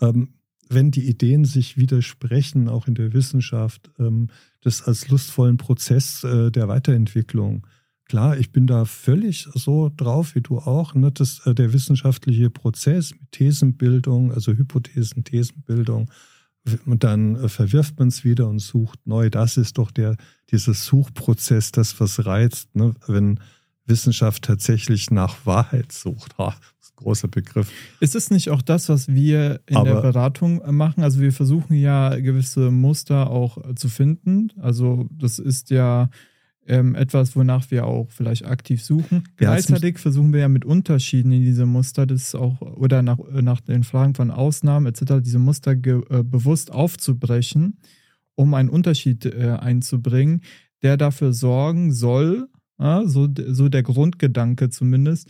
[0.01, 0.33] ähm,
[0.69, 4.27] wenn die Ideen sich widersprechen, auch in der Wissenschaft, ähm,
[4.61, 7.65] das als lustvollen Prozess äh, der Weiterentwicklung
[8.07, 10.93] Klar, ich bin da völlig so drauf wie du auch.
[10.95, 11.11] Ne?
[11.11, 16.09] Das, äh, der wissenschaftliche Prozess mit Thesenbildung, also Hypothesen, Thesenbildung,
[16.85, 19.29] und dann äh, verwirft man es wieder und sucht neu.
[19.29, 20.15] Das ist doch der,
[20.51, 22.93] dieser Suchprozess, das was reizt, ne?
[23.07, 23.39] wenn
[23.85, 26.37] Wissenschaft tatsächlich nach Wahrheit sucht.
[26.37, 27.71] Ha, das ist ein großer Begriff.
[27.99, 31.03] Ist es nicht auch das, was wir in Aber, der Beratung machen?
[31.03, 34.51] Also wir versuchen ja gewisse Muster auch zu finden.
[34.57, 36.09] Also das ist ja
[36.67, 39.23] ähm, etwas, wonach wir auch vielleicht aktiv suchen.
[39.37, 43.83] Gleichzeitig versuchen wir ja mit Unterschieden in diese Muster, das auch, oder nach, nach den
[43.83, 47.79] Fragen von Ausnahmen etc., diese Muster ge, äh, bewusst aufzubrechen,
[48.35, 50.41] um einen Unterschied äh, einzubringen,
[50.83, 52.47] der dafür sorgen soll,
[52.79, 55.29] ja, so, so der Grundgedanke zumindest,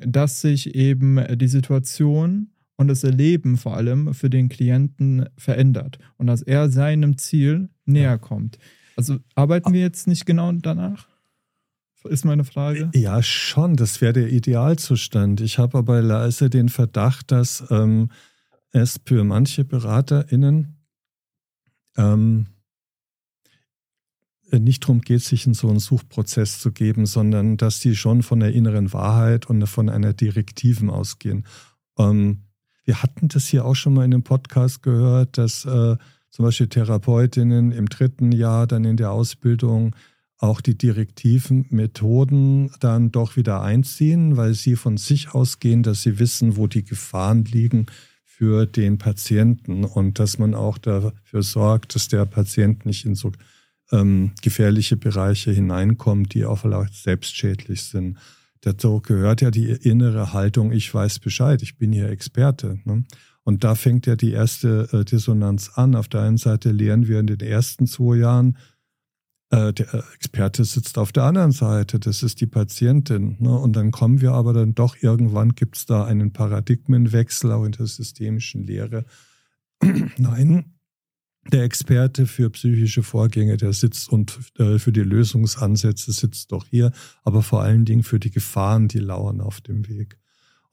[0.00, 6.28] dass sich eben die Situation und das Erleben vor allem für den Klienten verändert und
[6.28, 8.58] dass er seinem Ziel näher kommt.
[8.98, 11.06] Also arbeiten wir jetzt nicht genau danach?
[12.02, 12.90] Ist meine Frage.
[12.96, 13.76] Ja, schon.
[13.76, 15.40] Das wäre der Idealzustand.
[15.40, 18.10] Ich habe aber leise den Verdacht, dass ähm,
[18.72, 20.78] es für manche BeraterInnen
[21.96, 22.46] ähm,
[24.50, 28.40] nicht darum geht, sich in so einen Suchprozess zu geben, sondern dass sie schon von
[28.40, 31.46] der inneren Wahrheit und von einer Direktiven ausgehen.
[31.98, 32.42] Ähm,
[32.84, 35.96] wir hatten das hier auch schon mal in einem Podcast gehört, dass äh,
[36.30, 39.94] zum Beispiel Therapeutinnen im dritten Jahr dann in der Ausbildung
[40.38, 46.18] auch die direktiven Methoden dann doch wieder einziehen, weil sie von sich ausgehen, dass sie
[46.18, 47.86] wissen, wo die Gefahren liegen
[48.24, 53.32] für den Patienten und dass man auch dafür sorgt, dass der Patient nicht in so
[53.90, 58.18] ähm, gefährliche Bereiche hineinkommt, die auch vielleicht selbstschädlich sind.
[58.60, 62.78] Dazu gehört ja die innere Haltung, ich weiß Bescheid, ich bin hier Experte.
[62.84, 63.04] Ne?
[63.48, 65.94] Und da fängt ja die erste äh, Dissonanz an.
[65.94, 68.58] Auf der einen Seite lernen wir in den ersten zwei Jahren,
[69.48, 73.36] äh, der Experte sitzt auf der anderen Seite, das ist die Patientin.
[73.38, 73.58] Ne?
[73.58, 77.72] Und dann kommen wir aber dann doch, irgendwann gibt es da einen Paradigmenwechsel auch in
[77.72, 79.06] der systemischen Lehre.
[80.18, 80.74] Nein,
[81.50, 86.92] der Experte für psychische Vorgänge, der sitzt und äh, für die Lösungsansätze sitzt doch hier,
[87.22, 90.18] aber vor allen Dingen für die Gefahren, die lauern auf dem Weg.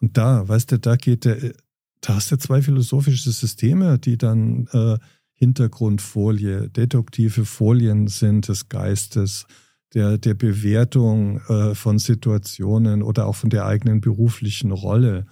[0.02, 1.54] Und da, weißt du, da geht der,
[2.02, 4.98] da hast du zwei philosophische Systeme, die dann äh,
[5.34, 9.46] Hintergrundfolie, deduktive Folien sind des Geistes,
[9.94, 15.26] der, der Bewertung äh, von Situationen oder auch von der eigenen beruflichen Rolle.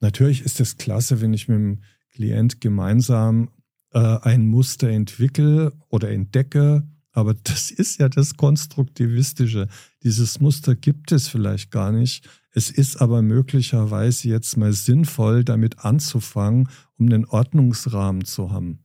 [0.00, 3.50] Natürlich ist es klasse, wenn ich mit dem Klient gemeinsam
[3.92, 9.68] äh, ein Muster entwickle oder entdecke, aber das ist ja das Konstruktivistische.
[10.02, 12.28] Dieses Muster gibt es vielleicht gar nicht.
[12.54, 18.80] Es ist aber möglicherweise jetzt mal sinnvoll, damit anzufangen, um einen Ordnungsrahmen zu haben.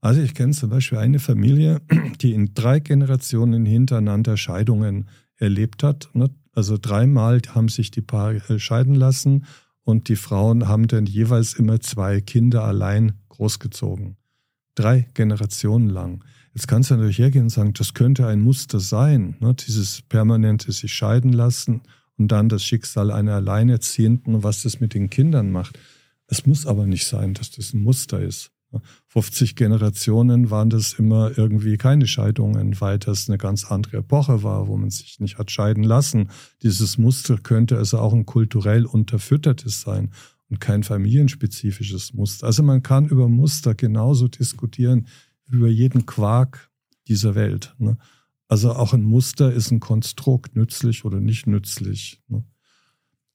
[0.00, 1.82] Also ich kenne zum Beispiel eine Familie,
[2.20, 6.08] die in drei Generationen hintereinander Scheidungen erlebt hat.
[6.14, 6.30] Ne?
[6.52, 9.44] Also dreimal haben sich die Paare äh, scheiden lassen
[9.82, 14.16] und die Frauen haben dann jeweils immer zwei Kinder allein großgezogen.
[14.74, 16.24] Drei Generationen lang.
[16.54, 19.54] Jetzt kannst du natürlich hergehen und sagen, das könnte ein Muster sein, ne?
[19.54, 21.82] dieses permanente sich scheiden lassen
[22.18, 25.78] und dann das Schicksal einer Alleinerziehenden und was das mit den Kindern macht.
[26.26, 28.50] Es muss aber nicht sein, dass das ein Muster ist.
[29.08, 34.66] 50 Generationen waren das immer irgendwie keine Scheidungen, weil das eine ganz andere Epoche war,
[34.66, 36.30] wo man sich nicht hat scheiden lassen.
[36.62, 40.10] Dieses Muster könnte also auch ein kulturell unterfüttertes sein
[40.50, 42.46] und kein familienspezifisches Muster.
[42.46, 45.06] Also man kann über Muster genauso diskutieren
[45.46, 46.70] wie über jeden Quark
[47.08, 47.74] dieser Welt.
[47.78, 47.96] Ne?
[48.48, 52.22] Also auch ein Muster ist ein Konstrukt, nützlich oder nicht nützlich.
[52.28, 52.44] Ne?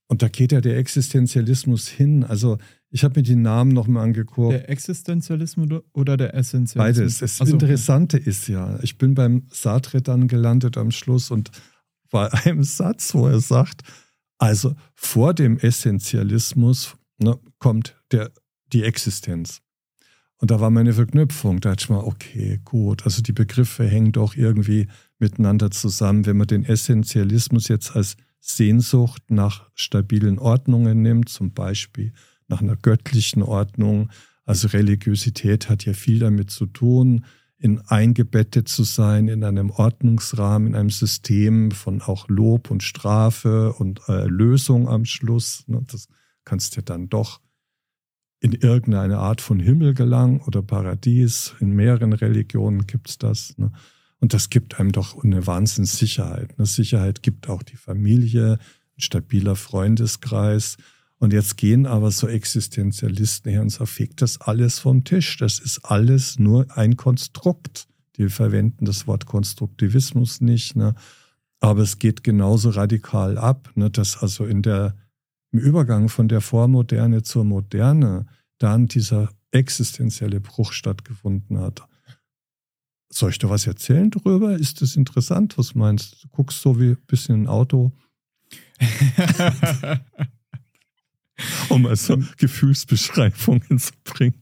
[0.07, 2.23] Und da geht ja der Existenzialismus hin.
[2.23, 2.57] Also
[2.89, 4.51] ich habe mir die Namen nochmal angeguckt.
[4.51, 6.97] Der Existenzialismus oder der Essentialismus?
[6.97, 7.19] Beides.
[7.19, 8.29] Das also, Interessante okay.
[8.29, 11.51] ist ja, ich bin beim Sartre dann gelandet am Schluss und
[12.09, 13.83] bei einem Satz, wo er sagt,
[14.37, 18.31] also vor dem Essentialismus ne, kommt der,
[18.73, 19.61] die Existenz.
[20.41, 21.59] Und da war meine Verknüpfung.
[21.59, 23.05] Da dachte ich mal, okay, gut.
[23.05, 24.87] Also die Begriffe hängen doch irgendwie
[25.19, 26.25] miteinander zusammen.
[26.25, 32.11] Wenn man den Essentialismus jetzt als Sehnsucht nach stabilen Ordnungen nimmt, zum Beispiel
[32.47, 34.09] nach einer göttlichen Ordnung.
[34.43, 37.23] Also Religiosität hat ja viel damit zu tun,
[37.59, 43.73] in eingebettet zu sein in einem Ordnungsrahmen, in einem System von auch Lob und Strafe
[43.73, 45.65] und Erlösung am Schluss.
[45.67, 45.83] Ne?
[45.85, 46.07] Das
[46.45, 47.41] kannst du dann doch
[48.41, 51.53] in irgendeine Art von Himmel gelangen oder Paradies.
[51.59, 53.57] In mehreren Religionen gibt es das.
[53.57, 53.71] Ne?
[54.19, 56.55] Und das gibt einem doch eine Wahnsinnssicherheit.
[56.57, 58.53] Eine Sicherheit gibt auch die Familie,
[58.97, 60.77] ein stabiler Freundeskreis.
[61.19, 65.37] Und jetzt gehen aber so Existenzialisten her und sagen, fegt das alles vom Tisch.
[65.37, 67.87] Das ist alles nur ein Konstrukt.
[68.17, 70.75] Die verwenden das Wort Konstruktivismus nicht.
[70.75, 70.95] Ne?
[71.59, 73.91] Aber es geht genauso radikal ab, ne?
[73.91, 74.95] dass also in der,
[75.51, 78.25] im Übergang von der Vormoderne zur Moderne
[78.57, 81.87] dann dieser existenzielle Bruch stattgefunden hat.
[83.09, 84.55] Soll ich da was erzählen drüber?
[84.55, 85.57] Ist das interessant?
[85.57, 86.17] Was meinst du?
[86.21, 87.91] Du guckst so wie ein bisschen ein Auto.
[91.69, 94.41] um also Gefühlsbeschreibungen zu bringen.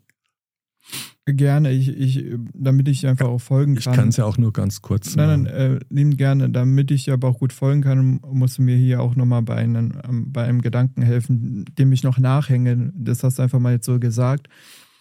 [1.34, 3.94] Gerne, ich, ich, damit ich einfach auch folgen kann.
[3.94, 6.50] Ich kann es ja auch nur ganz kurz Nein, nein, äh, lieben gerne.
[6.50, 9.94] Damit ich aber auch gut folgen kann, musst du mir hier auch nochmal bei einem,
[10.08, 12.92] ähm, bei einem Gedanken helfen, dem ich noch nachhänge.
[12.96, 14.48] Das hast du einfach mal jetzt so gesagt.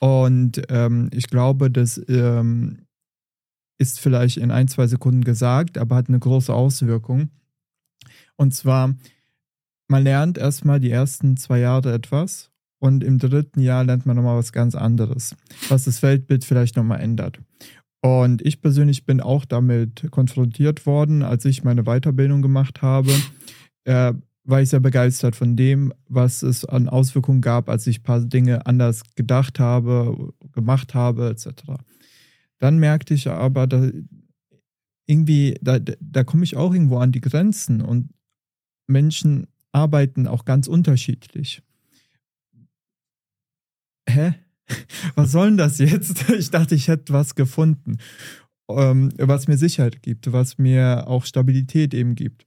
[0.01, 2.79] Und ähm, ich glaube, das ähm,
[3.79, 7.31] ist vielleicht in ein, zwei Sekunden gesagt, aber hat eine große Auswirkung.
[8.37, 8.95] Und zwar,
[9.89, 12.48] man lernt erstmal die ersten zwei Jahre etwas
[12.79, 15.35] und im dritten Jahr lernt man nochmal was ganz anderes,
[15.69, 17.41] was das Weltbild vielleicht nochmal ändert.
[18.01, 23.11] Und ich persönlich bin auch damit konfrontiert worden, als ich meine Weiterbildung gemacht habe.
[23.85, 24.13] Äh,
[24.45, 28.21] war ich sehr begeistert von dem, was es an Auswirkungen gab, als ich ein paar
[28.21, 31.65] Dinge anders gedacht habe, gemacht habe, etc.
[32.59, 33.91] Dann merkte ich aber, da
[35.07, 38.11] irgendwie, da, da komme ich auch irgendwo an die Grenzen und
[38.87, 41.63] Menschen arbeiten auch ganz unterschiedlich.
[44.19, 44.35] Hä?
[45.15, 46.29] Was soll denn das jetzt?
[46.39, 47.99] Ich dachte, ich hätte was gefunden,
[48.69, 52.45] ähm, was mir Sicherheit gibt, was mir auch Stabilität eben gibt.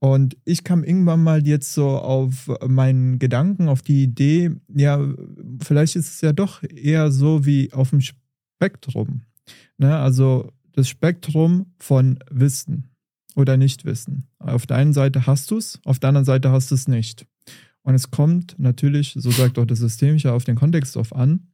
[0.00, 5.00] Und ich kam irgendwann mal jetzt so auf meinen Gedanken, auf die Idee, ja,
[5.62, 9.22] vielleicht ist es ja doch eher so wie auf dem Spektrum.
[9.78, 9.96] Ne?
[9.96, 12.90] Also das Spektrum von Wissen
[13.36, 14.28] oder Nichtwissen.
[14.38, 17.26] Auf der einen Seite hast du es, auf der anderen Seite hast du es nicht.
[17.84, 21.48] Und es kommt natürlich, so sagt auch das Systemische, auf den Kontext drauf an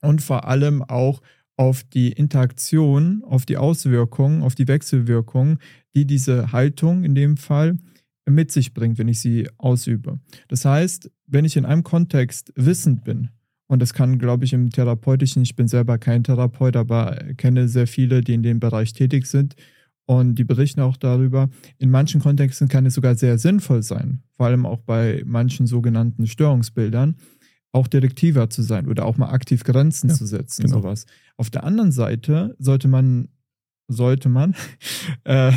[0.00, 1.20] und vor allem auch
[1.56, 5.58] auf die Interaktion, auf die Auswirkungen, auf die Wechselwirkungen,
[5.94, 7.76] die diese Haltung in dem Fall
[8.24, 10.20] mit sich bringt, wenn ich sie ausübe.
[10.46, 13.30] Das heißt, wenn ich in einem Kontext wissend bin,
[13.66, 17.86] und das kann, glaube ich, im Therapeutischen, ich bin selber kein Therapeut, aber kenne sehr
[17.86, 19.56] viele, die in dem Bereich tätig sind
[20.08, 21.50] und die berichten auch darüber.
[21.76, 26.26] In manchen Kontexten kann es sogar sehr sinnvoll sein, vor allem auch bei manchen sogenannten
[26.26, 27.16] Störungsbildern,
[27.72, 30.78] auch direktiver zu sein oder auch mal aktiv Grenzen ja, zu setzen, genau.
[30.78, 31.04] sowas.
[31.36, 33.28] Auf der anderen Seite sollte man
[33.86, 34.54] sollte man
[35.24, 35.52] äh,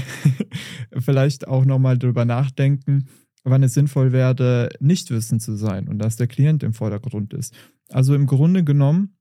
[1.00, 3.06] vielleicht auch nochmal drüber nachdenken,
[3.46, 7.54] wann es sinnvoll werde, nicht wissend zu sein und dass der Klient im Vordergrund ist.
[7.88, 9.16] Also im Grunde genommen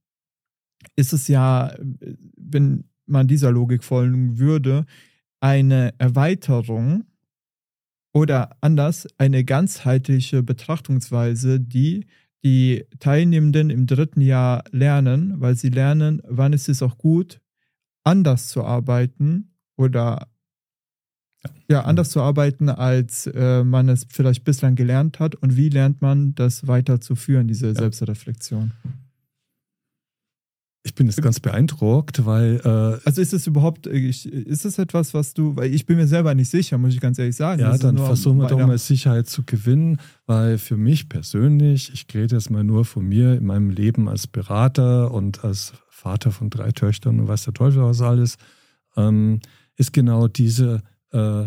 [0.96, 1.72] ist es ja,
[2.36, 4.86] wenn man dieser Logik folgen würde,
[5.40, 7.04] eine Erweiterung
[8.12, 12.06] oder anders eine ganzheitliche Betrachtungsweise, die
[12.42, 17.40] die Teilnehmenden im dritten Jahr lernen, weil sie lernen, wann ist es auch gut,
[18.02, 20.28] anders zu arbeiten oder
[21.68, 26.02] ja, anders zu arbeiten, als äh, man es vielleicht bislang gelernt hat und wie lernt
[26.02, 27.74] man das weiterzuführen, diese ja.
[27.74, 28.72] Selbstreflexion.
[30.82, 32.60] Ich bin jetzt ganz beeindruckt, weil.
[32.64, 36.06] Äh, also ist es überhaupt, äh, ist es etwas, was du, weil ich bin mir
[36.06, 37.60] selber nicht sicher, muss ich ganz ehrlich sagen.
[37.60, 42.36] Ja, dann versuchen wir doch mal Sicherheit zu gewinnen, weil für mich persönlich, ich rede
[42.36, 46.72] jetzt mal nur von mir in meinem Leben als Berater und als Vater von drei
[46.72, 48.38] Töchtern und weiß der Teufel was alles,
[48.96, 49.40] ähm,
[49.76, 51.44] ist genau diese äh,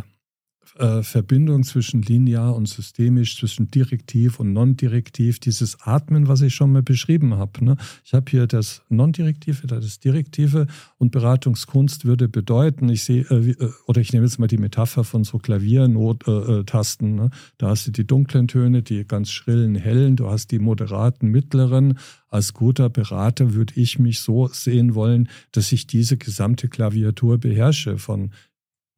[0.77, 6.71] äh, Verbindung zwischen linear und systemisch, zwischen direktiv und non-direktiv, dieses Atmen, was ich schon
[6.71, 7.63] mal beschrieben habe.
[7.63, 7.77] Ne?
[8.03, 13.71] Ich habe hier das Non-Direktive, das Direktive und Beratungskunst würde bedeuten, ich sehe, äh, äh,
[13.85, 17.15] oder ich nehme jetzt mal die Metapher von so Klaviernottasten.
[17.15, 17.29] Ne?
[17.57, 21.99] Da hast du die dunklen Töne, die ganz schrillen, hellen, du hast die moderaten, mittleren.
[22.29, 27.99] Als guter Berater würde ich mich so sehen wollen, dass ich diese gesamte Klaviatur beherrsche,
[27.99, 28.31] von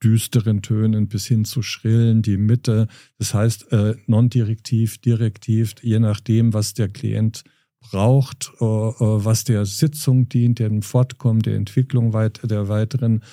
[0.04, 2.88] düsteren Tönen bis hin zu schrillen, die Mitte.
[3.18, 7.44] Das heißt, äh, non-direktiv, direktiv, je nachdem, was der Klient
[7.80, 13.24] braucht, äh, äh, was der Sitzung dient, dem Fortkommen, der Entwicklung weit, der weiteren.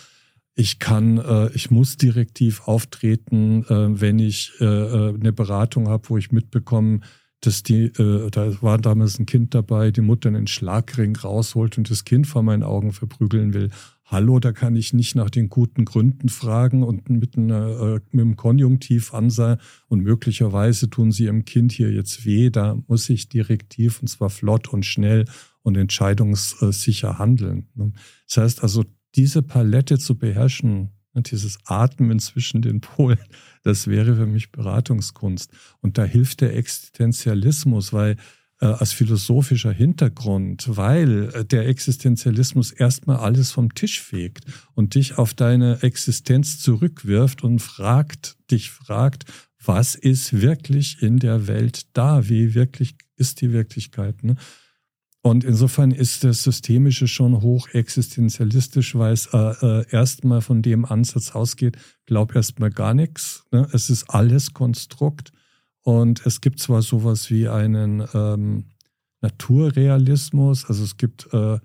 [0.54, 6.18] Ich kann, äh, ich muss direktiv auftreten, äh, wenn ich äh, eine Beratung habe, wo
[6.18, 7.00] ich mitbekomme,
[7.40, 12.04] dass die, da war damals ein Kind dabei, die Mutter einen Schlagring rausholt und das
[12.04, 13.70] Kind vor meinen Augen verprügeln will.
[14.12, 18.20] Hallo, da kann ich nicht nach den guten Gründen fragen und mit, einer, äh, mit
[18.20, 19.56] einem Konjunktiv ansehen
[19.88, 22.50] und möglicherweise tun sie ihrem Kind hier jetzt weh.
[22.50, 25.24] Da muss ich direktiv und zwar flott und schnell
[25.62, 27.70] und entscheidungssicher handeln.
[27.74, 27.94] Ne?
[28.26, 33.18] Das heißt also, diese Palette zu beherrschen, ne, dieses Atmen zwischen den Polen,
[33.62, 35.50] das wäre für mich Beratungskunst.
[35.80, 38.16] Und da hilft der Existenzialismus, weil
[38.66, 44.44] als philosophischer Hintergrund, weil äh, der Existenzialismus erstmal alles vom Tisch fegt
[44.74, 49.24] und dich auf deine Existenz zurückwirft und fragt, dich fragt,
[49.64, 52.28] was ist wirklich in der Welt da?
[52.28, 54.22] Wie wirklich ist die Wirklichkeit?
[54.24, 54.36] Ne?
[55.22, 60.84] Und insofern ist das Systemische schon hoch existenzialistisch, weil es äh, äh, erstmal von dem
[60.84, 63.44] Ansatz ausgeht, glaub erstmal gar nichts.
[63.52, 63.68] Ne?
[63.72, 65.32] Es ist alles Konstrukt.
[65.82, 68.64] Und es gibt zwar sowas wie einen ähm,
[69.20, 71.58] Naturrealismus, also es gibt äh,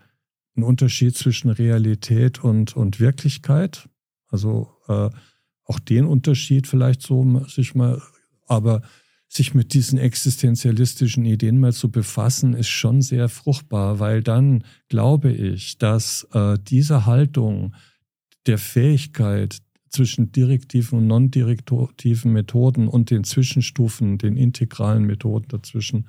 [0.56, 3.89] einen Unterschied zwischen Realität und, und Wirklichkeit.
[4.30, 5.10] Also äh,
[5.65, 8.01] auch den Unterschied vielleicht so sich mal,
[8.47, 8.82] aber
[9.30, 15.32] sich mit diesen existenzialistischen Ideen mal zu befassen, ist schon sehr fruchtbar, weil dann glaube
[15.32, 17.75] ich, dass äh, diese Haltung
[18.45, 19.58] der Fähigkeit,
[19.89, 26.08] zwischen direktiven und non-direktiven Methoden und den Zwischenstufen, den integralen Methoden dazwischen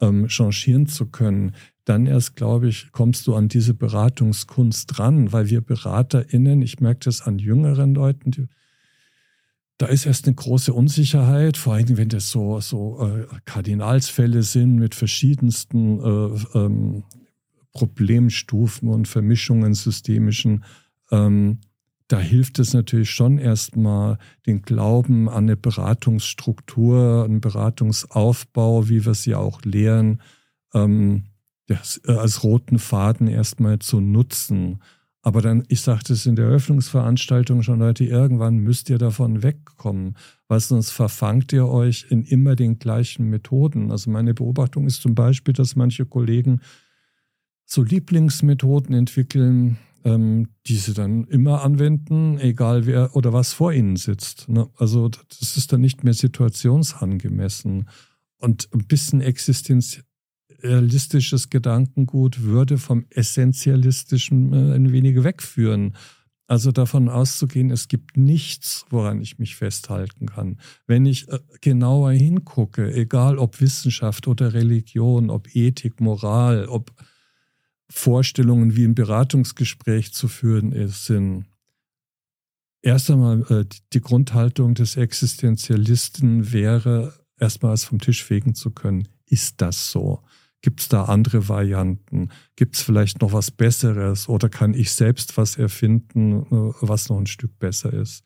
[0.00, 1.52] ähm, changieren zu können,
[1.84, 7.00] dann erst, glaube ich, kommst du an diese Beratungskunst dran, weil wir BeraterInnen, ich merke
[7.04, 8.46] das an jüngeren Leuten, die,
[9.78, 14.76] da ist erst eine große Unsicherheit, vor allem wenn das so, so äh, Kardinalsfälle sind
[14.76, 17.04] mit verschiedensten äh, ähm,
[17.72, 20.64] Problemstufen und Vermischungen systemischen.
[21.10, 21.58] Ähm,
[22.12, 29.14] da hilft es natürlich schon erstmal, den Glauben an eine Beratungsstruktur, einen Beratungsaufbau, wie wir
[29.14, 30.20] sie auch lehren,
[30.74, 31.24] ähm,
[31.68, 34.82] das, äh, als roten Faden erstmal zu nutzen.
[35.22, 40.18] Aber dann, ich sagte es in der Eröffnungsveranstaltung schon, Leute, irgendwann müsst ihr davon wegkommen,
[40.48, 43.90] weil sonst verfangt ihr euch in immer den gleichen Methoden.
[43.90, 46.60] Also meine Beobachtung ist zum Beispiel, dass manche Kollegen
[47.64, 53.96] so Lieblingsmethoden entwickeln, ähm, die sie dann immer anwenden, egal wer oder was vor ihnen
[53.96, 54.48] sitzt.
[54.48, 54.70] Ne?
[54.76, 57.88] Also das ist dann nicht mehr situationsangemessen.
[58.38, 65.94] und ein bisschen existenzialistisches Gedankengut würde vom Essentialistischen äh, ein wenig wegführen.
[66.48, 70.58] Also davon auszugehen, es gibt nichts, woran ich mich festhalten kann.
[70.86, 76.92] Wenn ich äh, genauer hingucke, egal ob Wissenschaft oder Religion, ob Ethik, Moral, ob
[77.92, 81.46] Vorstellungen, wie ein Beratungsgespräch zu führen ist, sind
[82.82, 89.08] erst einmal äh, die Grundhaltung des Existenzialisten wäre, erstmal es vom Tisch fegen zu können.
[89.26, 90.22] Ist das so?
[90.62, 92.28] Gibt es da andere Varianten?
[92.56, 94.28] Gibt es vielleicht noch was Besseres?
[94.28, 98.24] Oder kann ich selbst was erfinden, äh, was noch ein Stück besser ist?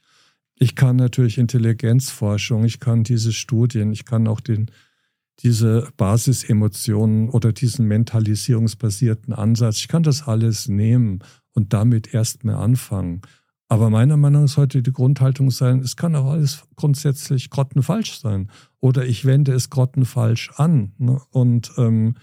[0.59, 4.71] Ich kann natürlich Intelligenzforschung, ich kann diese Studien, ich kann auch den,
[5.41, 11.21] diese Basisemotionen oder diesen mentalisierungsbasierten Ansatz, ich kann das alles nehmen
[11.53, 13.23] und damit erstmal anfangen.
[13.69, 18.51] Aber meiner Meinung nach sollte die Grundhaltung sein, es kann auch alles grundsätzlich grottenfalsch sein.
[18.81, 20.93] Oder ich wende es grottenfalsch an.
[20.99, 21.21] Ne?
[21.31, 22.15] Und ähm,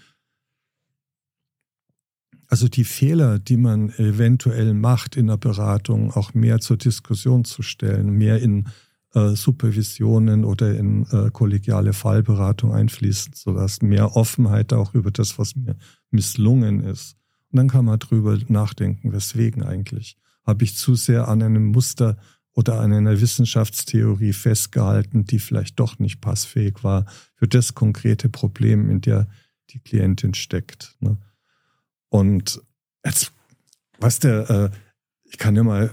[2.48, 7.62] also die Fehler, die man eventuell macht in der Beratung, auch mehr zur Diskussion zu
[7.62, 8.68] stellen, mehr in
[9.14, 15.38] äh, Supervisionen oder in äh, kollegiale Fallberatung einfließen zu lassen, mehr Offenheit auch über das,
[15.38, 15.76] was mir
[16.10, 17.16] misslungen ist.
[17.50, 22.18] Und dann kann man drüber nachdenken, weswegen eigentlich habe ich zu sehr an einem Muster
[22.52, 28.90] oder an einer Wissenschaftstheorie festgehalten, die vielleicht doch nicht passfähig war für das konkrete Problem,
[28.90, 29.26] in der
[29.70, 30.96] die Klientin steckt.
[31.00, 31.16] Ne?
[32.08, 32.62] Und
[33.04, 33.32] jetzt,
[33.98, 34.70] was der, äh,
[35.24, 35.90] ich kann ja mal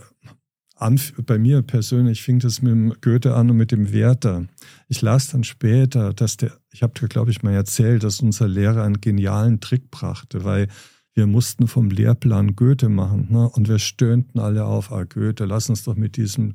[0.81, 4.45] an, bei mir persönlich fing das mit dem Goethe an und mit dem Werther.
[4.87, 8.47] Ich las dann später, dass der, ich habe dir, glaube ich, mal erzählt, dass unser
[8.47, 10.67] Lehrer einen genialen Trick brachte, weil
[11.13, 13.27] wir mussten vom Lehrplan Goethe machen.
[13.29, 13.49] Ne?
[13.49, 16.53] Und wir stöhnten alle auf, ah Goethe, lass uns doch mit diesem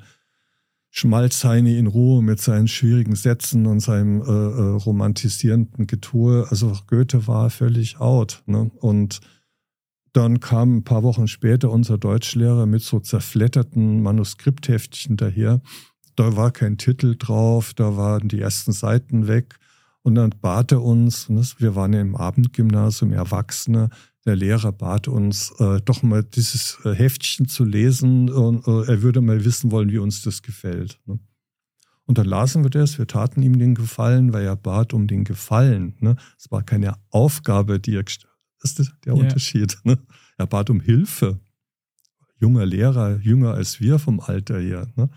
[0.90, 6.46] Schmalzheini in Ruhe mit seinen schwierigen Sätzen und seinem äh, äh, romantisierenden Getue.
[6.48, 8.42] Also Goethe war völlig out.
[8.46, 8.70] Ne?
[8.80, 9.20] Und
[10.16, 15.60] dann kam ein paar Wochen später unser Deutschlehrer mit so zerfletterten Manuskriptheftchen daher.
[16.16, 19.58] Da war kein Titel drauf, da waren die ersten Seiten weg.
[20.00, 23.90] Und dann bat er uns, ne, wir waren ja im Abendgymnasium, Erwachsene,
[24.24, 29.02] der Lehrer bat uns, äh, doch mal dieses äh, Heftchen zu lesen und äh, er
[29.02, 30.98] würde mal wissen wollen, wie uns das gefällt.
[31.04, 31.18] Ne?
[32.06, 35.24] Und dann lasen wir das, wir taten ihm den Gefallen, weil er bat um den
[35.24, 35.96] Gefallen.
[35.98, 36.16] Ne?
[36.38, 38.04] Es war keine Aufgabe, die er
[38.62, 39.14] ist der.
[39.14, 39.78] Unterschied.
[39.84, 39.98] Ne?
[40.38, 41.40] Er bat um Hilfe.
[42.38, 44.88] Junger Lehrer, jünger als wir vom Alter her.
[44.96, 45.08] Ne?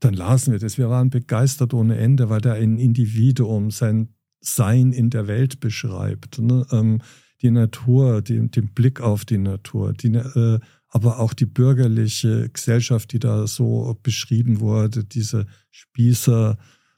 [0.00, 0.78] Dann lasen wir das.
[0.78, 6.38] Wir waren begeistert ohne Ende, weil er ein Individuum, sein Sein in der Welt beschreibt.
[6.38, 6.66] Ne?
[6.70, 7.00] Ähm,
[7.42, 13.12] die Natur, den, den Blick auf die Natur, die, äh, aber auch die bürgerliche Gesellschaft,
[13.12, 16.56] die da so beschrieben wurde, diese Spießer,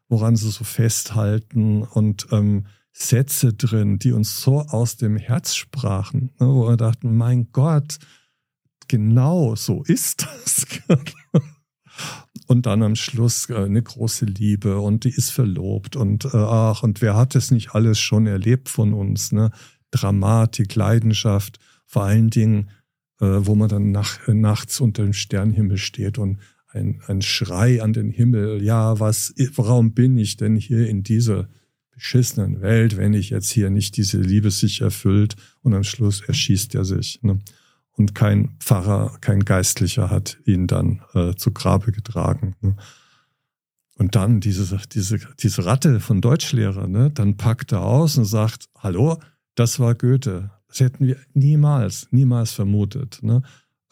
[0.08, 2.66] woran sie so festhalten und ähm,
[2.98, 7.98] Sätze drin, die uns so aus dem Herz sprachen, ne, wo wir dachten, mein Gott,
[8.88, 10.66] genau so ist das.
[12.46, 16.82] und dann am Schluss äh, eine große Liebe und die ist verlobt und äh, ach,
[16.82, 19.50] und wer hat es nicht alles schon erlebt von uns, ne?
[19.90, 22.70] Dramatik, Leidenschaft, vor allen Dingen,
[23.20, 26.38] äh, wo man dann nach, nachts unter dem Sternenhimmel steht und
[26.68, 31.48] ein, ein Schrei an den Himmel, ja, was, warum bin ich denn hier in dieser
[31.96, 36.74] beschissenen Welt, wenn ich jetzt hier nicht diese Liebe sich erfüllt und am Schluss erschießt
[36.76, 37.20] er sich.
[37.22, 37.40] Ne?
[37.92, 42.54] Und kein Pfarrer, kein Geistlicher hat ihn dann äh, zu Grabe getragen.
[42.60, 42.76] Ne?
[43.96, 47.10] Und dann diese, diese, diese Ratte von Deutschlehrer, ne?
[47.10, 49.18] dann packt er aus und sagt, hallo,
[49.54, 50.50] das war Goethe.
[50.68, 53.18] Das hätten wir niemals, niemals vermutet.
[53.22, 53.42] Ne?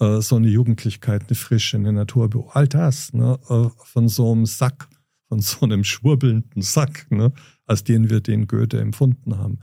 [0.00, 3.38] Äh, so eine Jugendlichkeit, eine Frische, eine Natur, all das, ne?
[3.48, 4.88] Äh, von so einem Sack,
[5.28, 7.32] von so einem schwurbelnden Sack, ne?
[7.66, 9.60] Als den wir den Goethe empfunden haben.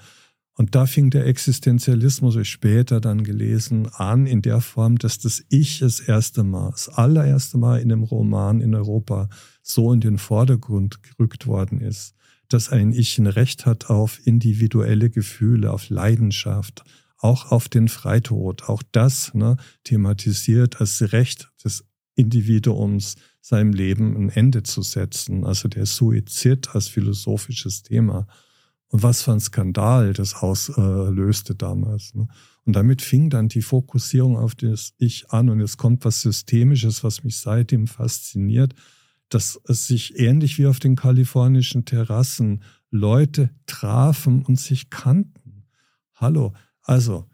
[0.55, 5.43] Und da fing der Existenzialismus, ich später dann gelesen, an in der Form, dass das
[5.49, 9.29] Ich das erste Mal, das allererste Mal in einem Roman in Europa
[9.63, 12.15] so in den Vordergrund gerückt worden ist
[12.53, 16.83] dass ein Ich ein Recht hat auf individuelle Gefühle, auf Leidenschaft,
[17.17, 18.63] auch auf den Freitod.
[18.63, 21.85] Auch das ne, thematisiert als Recht des
[22.21, 25.45] Individuums, seinem Leben ein Ende zu setzen.
[25.45, 28.27] Also der Suizid als philosophisches Thema.
[28.87, 32.13] Und was für ein Skandal das auslöste damals.
[32.13, 32.27] Ne?
[32.65, 35.49] Und damit fing dann die Fokussierung auf das Ich an.
[35.49, 38.75] Und es kommt was Systemisches, was mich seitdem fasziniert
[39.33, 45.63] dass es sich ähnlich wie auf den kalifornischen Terrassen Leute trafen und sich kannten.
[46.13, 47.29] Hallo, also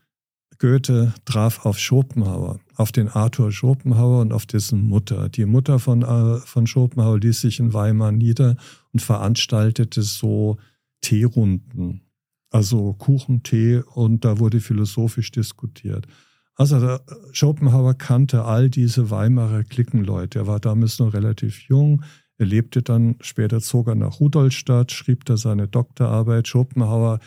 [0.60, 5.30] Goethe traf auf Schopenhauer, auf den Arthur Schopenhauer und auf dessen Mutter.
[5.30, 8.58] Die Mutter von, äh, von Schopenhauer ließ sich in Weimar nieder
[8.94, 10.58] und veranstaltete so
[11.02, 12.02] Teerunden,
[12.50, 16.08] also Kuchen, Tee und da wurde philosophisch diskutiert.
[16.56, 17.02] Also der
[17.34, 20.40] Schopenhauer kannte all diese Weimarer Klickenleute.
[20.40, 22.04] Er war damals noch relativ jung.
[22.40, 26.48] Er lebte dann, später zog er nach Rudolstadt, schrieb da seine Doktorarbeit.
[26.48, 27.20] Schopenhauer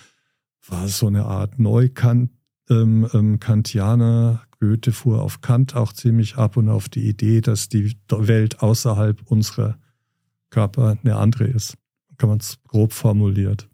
[0.66, 2.30] war so eine Art Neukant,
[2.70, 4.42] ähm, ähm, Kantianer.
[4.60, 9.22] Goethe fuhr auf Kant auch ziemlich ab und auf die Idee, dass die Welt außerhalb
[9.30, 9.78] unserer
[10.50, 11.74] Körper eine andere ist.
[12.18, 13.68] Kann man es grob formuliert.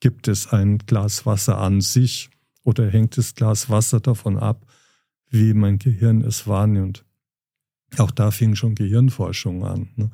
[0.00, 2.28] Gibt es ein Glas Wasser an sich
[2.64, 4.66] oder hängt das Glas Wasser davon ab,
[5.30, 7.04] wie mein Gehirn es wahrnimmt?
[7.98, 9.88] Auch da fing schon Gehirnforschung an.
[9.96, 10.10] Ne?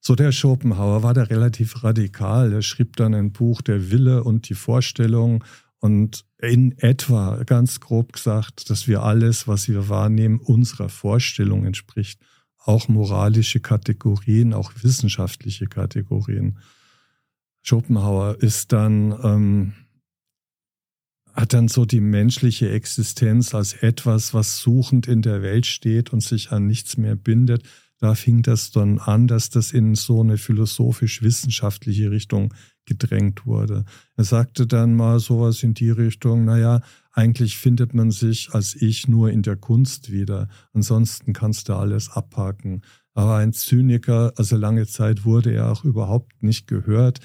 [0.00, 2.52] So der Schopenhauer war da relativ radikal.
[2.52, 5.44] Er schrieb dann ein Buch Der Wille und die Vorstellung
[5.82, 12.20] und in etwa, ganz grob gesagt, dass wir alles, was wir wahrnehmen, unserer Vorstellung entspricht.
[12.56, 16.60] Auch moralische Kategorien, auch wissenschaftliche Kategorien.
[17.62, 19.72] Schopenhauer ist dann, ähm,
[21.32, 26.20] hat dann so die menschliche Existenz als etwas, was suchend in der Welt steht und
[26.20, 27.64] sich an nichts mehr bindet.
[28.02, 32.52] Da fing das dann an, dass das in so eine philosophisch-wissenschaftliche Richtung
[32.84, 33.84] gedrängt wurde.
[34.16, 36.80] Er sagte dann mal sowas in die Richtung, naja,
[37.12, 40.48] eigentlich findet man sich als ich nur in der Kunst wieder.
[40.72, 42.82] Ansonsten kannst du alles abhaken.
[43.14, 47.20] Aber ein Zyniker, also lange Zeit wurde er auch überhaupt nicht gehört.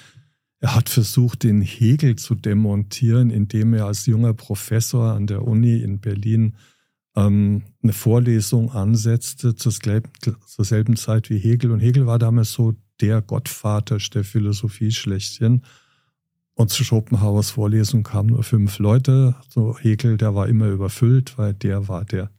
[0.59, 5.79] Er hat versucht, den Hegel zu demontieren, indem er als junger Professor an der Uni
[5.79, 6.53] in Berlin
[7.17, 11.71] ähm, eine Vorlesung ansetzte zur, zur selben Zeit wie Hegel.
[11.71, 15.63] Und Hegel war damals so der Gottvater der Philosophie schlechthin.
[16.53, 19.35] Und zu Schopenhauers Vorlesung kamen nur fünf Leute.
[19.49, 22.29] So Hegel, der war immer überfüllt, weil der war der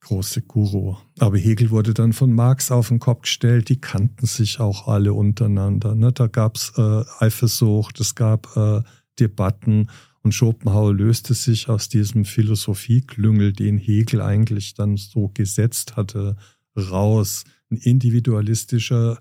[0.00, 0.96] große Guru.
[1.18, 3.68] Aber Hegel wurde dann von Marx auf den Kopf gestellt.
[3.68, 5.94] Die kannten sich auch alle untereinander.
[5.94, 6.12] Ne?
[6.12, 8.82] Da gab es äh, Eifersucht, es gab äh,
[9.18, 9.88] Debatten.
[10.22, 16.36] Und Schopenhauer löste sich aus diesem Philosophieklüngel, den Hegel eigentlich dann so gesetzt hatte,
[16.76, 17.44] raus.
[17.70, 19.18] Ein individualistischer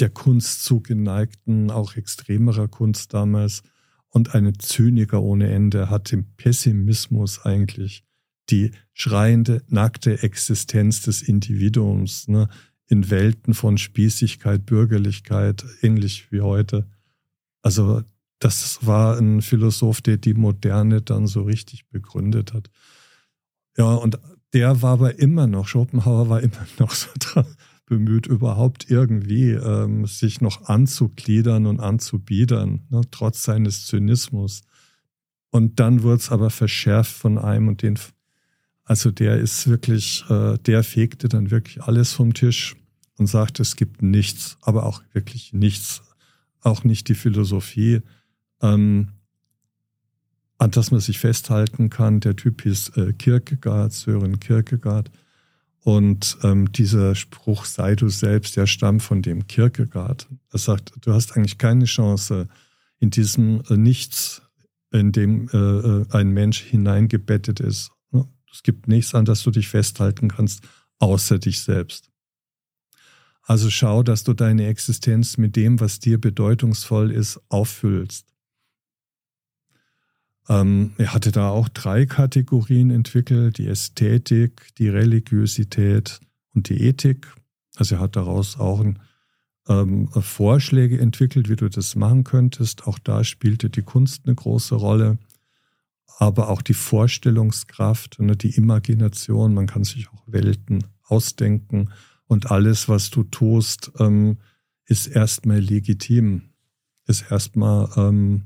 [0.00, 3.62] der Kunst zugeneigten, auch extremerer Kunst damals
[4.10, 8.04] und einen Zyniker ohne Ende hat im Pessimismus eigentlich
[8.50, 12.48] die schreiende, nackte Existenz des Individuums ne,
[12.86, 16.88] in Welten von Spießigkeit, Bürgerlichkeit, ähnlich wie heute.
[17.60, 18.02] Also
[18.38, 22.70] das war ein Philosoph, der die Moderne dann so richtig begründet hat.
[23.76, 24.18] Ja, und
[24.52, 27.46] der war aber immer noch, Schopenhauer war immer noch so dran,
[27.86, 34.62] bemüht, überhaupt irgendwie ähm, sich noch anzugliedern und anzubiedern, ne, trotz seines Zynismus.
[35.50, 37.98] Und dann wurde es aber verschärft von einem und den,
[38.84, 42.76] also der ist wirklich, äh, der fegte dann wirklich alles vom Tisch
[43.16, 46.02] und sagte, es gibt nichts, aber auch wirklich nichts,
[46.60, 48.02] auch nicht die Philosophie,
[48.62, 49.08] ähm,
[50.58, 52.20] an das man sich festhalten kann.
[52.20, 55.10] Der Typ hieß äh, Kierkegaard, Sören Kierkegaard.
[55.80, 60.26] Und ähm, dieser Spruch, sei du selbst, der stammt von dem Kierkegaard.
[60.52, 62.48] Er sagt, du hast eigentlich keine Chance,
[62.98, 64.42] in diesem äh, Nichts,
[64.90, 67.92] in dem äh, äh, ein Mensch hineingebettet ist.
[68.52, 70.62] Es gibt nichts, an das du dich festhalten kannst,
[70.98, 72.10] außer dich selbst.
[73.42, 78.26] Also schau, dass du deine Existenz mit dem, was dir bedeutungsvoll ist, auffüllst.
[80.48, 86.20] Ähm, er hatte da auch drei Kategorien entwickelt, die Ästhetik, die Religiosität
[86.54, 87.28] und die Ethik.
[87.76, 88.98] Also er hat daraus auch ein,
[89.68, 92.86] ähm, Vorschläge entwickelt, wie du das machen könntest.
[92.86, 95.18] Auch da spielte die Kunst eine große Rolle,
[96.18, 99.54] aber auch die Vorstellungskraft, ne, die Imagination.
[99.54, 101.90] Man kann sich auch Welten ausdenken
[102.26, 104.38] und alles, was du tust, ähm,
[104.86, 106.50] ist erstmal legitim,
[107.06, 108.44] ist erstmal ähm,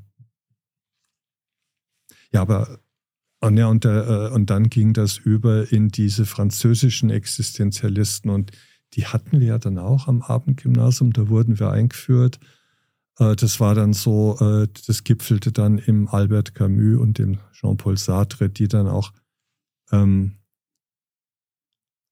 [2.32, 2.80] ja, aber
[3.40, 8.52] und, ja, und, äh, und dann ging das über in diese französischen Existenzialisten und
[8.94, 12.38] die hatten wir ja dann auch am Abendgymnasium, da wurden wir eingeführt.
[13.18, 17.98] Äh, das war dann so, äh, das gipfelte dann im Albert Camus und dem Jean-Paul
[17.98, 19.12] Sartre, die dann auch
[19.90, 20.36] ähm,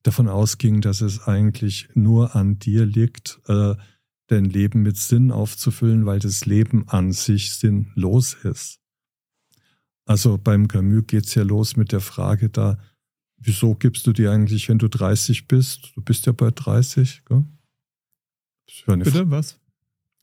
[0.02, 3.76] davon ausgingen, dass es eigentlich nur an dir liegt, äh,
[4.26, 8.79] dein Leben mit Sinn aufzufüllen, weil das Leben an sich sinnlos ist.
[10.10, 12.78] Also beim Camus geht es ja los mit der Frage da,
[13.36, 17.44] wieso gibst du dir eigentlich, wenn du 30 bist, du bist ja bei 30, gell?
[18.86, 19.60] Bitte, was?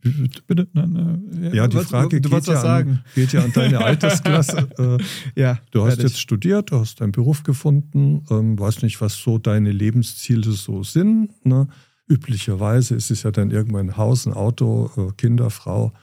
[0.02, 3.80] Bitte, nein, nein, ja, die Frage du, du geht, ja an, geht, ja an, deine
[3.86, 4.68] Altersklasse.
[5.36, 9.16] äh, ja, du hast jetzt studiert, du hast einen Beruf gefunden, ähm, weiß nicht, was
[9.16, 11.46] so deine Lebensziele so sind.
[11.46, 11.70] Ne?
[12.10, 15.94] Üblicherweise ist es ja dann irgendwann ein Haus, ein Auto, äh, Kinder, Frau.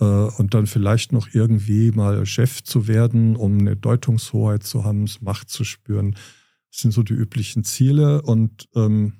[0.00, 5.06] Äh, und dann vielleicht noch irgendwie mal Chef zu werden, um eine Deutungshoheit zu haben,
[5.20, 6.16] Macht zu spüren.
[6.70, 9.14] Das sind so die üblichen Ziele und ähm,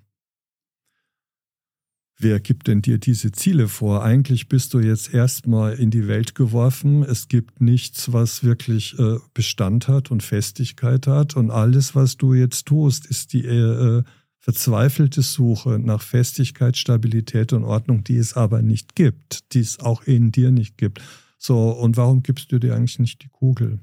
[2.18, 4.02] Wer gibt denn dir diese Ziele vor?
[4.02, 7.02] Eigentlich bist du jetzt erstmal in die Welt geworfen.
[7.02, 11.36] Es gibt nichts, was wirklich äh, Bestand hat und Festigkeit hat.
[11.36, 14.02] Und alles, was du jetzt tust, ist die äh,
[14.46, 20.04] verzweifelte Suche nach Festigkeit, Stabilität und Ordnung, die es aber nicht gibt, die es auch
[20.04, 21.02] in dir nicht gibt.
[21.36, 23.80] So, und warum gibst du dir eigentlich nicht die Kugel?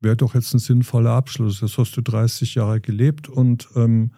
[0.00, 1.62] Wäre doch jetzt ein sinnvoller Abschluss.
[1.62, 4.12] Jetzt hast du 30 Jahre gelebt und ähm,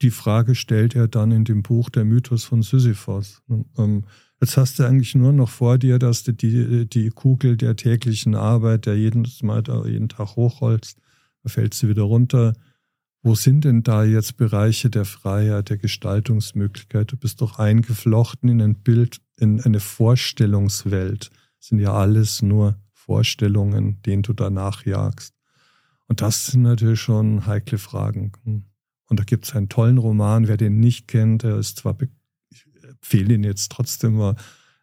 [0.00, 3.42] die Frage stellt er dann in dem Buch Der Mythos von Sisyphos.
[3.76, 4.04] Ähm,
[4.40, 8.36] jetzt hast du eigentlich nur noch vor dir, dass du die, die Kugel der täglichen
[8.36, 10.98] Arbeit, der jeden, jeden Tag hochholst,
[11.42, 12.52] da fällt sie wieder runter.
[13.22, 17.12] Wo sind denn da jetzt Bereiche der Freiheit, der Gestaltungsmöglichkeit?
[17.12, 21.30] Du bist doch eingeflochten in ein Bild, in eine Vorstellungswelt.
[21.58, 25.34] Das sind ja alles nur Vorstellungen, denen du danach jagst.
[26.06, 28.32] Und das sind natürlich schon heikle Fragen.
[28.44, 28.64] Hm.
[29.08, 31.98] Und da gibt es einen tollen Roman, wer den nicht kennt, der ist zwar,
[32.50, 34.36] ich empfehle ihn jetzt trotzdem mal,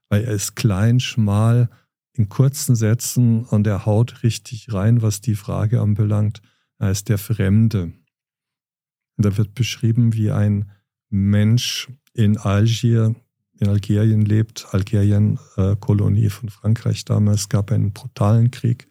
[0.09, 1.69] weil er ist klein, schmal,
[2.13, 6.41] in kurzen Sätzen und er haut richtig rein, was die Frage anbelangt.
[6.77, 7.93] Er ist der Fremde.
[9.17, 10.71] Und da wird beschrieben, wie ein
[11.09, 13.15] Mensch in Algier,
[13.59, 18.87] in Algerien lebt, Algerien, äh, Kolonie von Frankreich damals, gab einen brutalen Krieg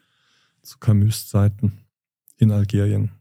[0.63, 1.85] zu Camus Zeiten
[2.37, 3.13] in Algerien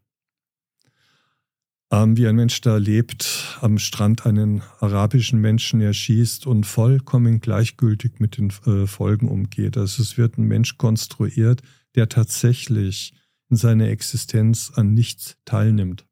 [1.92, 8.20] ähm, wie ein Mensch da lebt, am Strand einen arabischen Menschen erschießt und vollkommen gleichgültig
[8.20, 9.78] mit den äh, Folgen umgeht.
[9.78, 11.62] Also es wird ein Mensch konstruiert,
[11.96, 13.14] der tatsächlich
[13.50, 16.06] in seiner Existenz an nichts teilnimmt.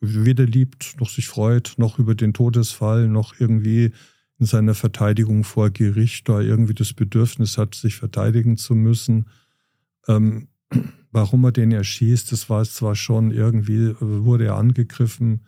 [0.00, 3.92] Weder liebt, noch sich freut, noch über den Todesfall, noch irgendwie
[4.38, 9.26] in seiner Verteidigung vor Gericht da irgendwie das Bedürfnis hat, sich verteidigen zu müssen.
[10.08, 10.48] Ähm,
[11.12, 15.46] Warum er den erschießt, das war zwar schon irgendwie, wurde er angegriffen,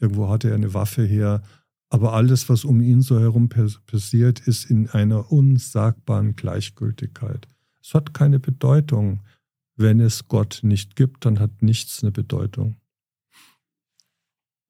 [0.00, 1.42] irgendwo hatte er eine Waffe her,
[1.88, 7.46] aber alles, was um ihn so herum passiert, ist in einer unsagbaren Gleichgültigkeit.
[7.80, 9.20] Es hat keine Bedeutung.
[9.76, 12.76] Wenn es Gott nicht gibt, dann hat nichts eine Bedeutung.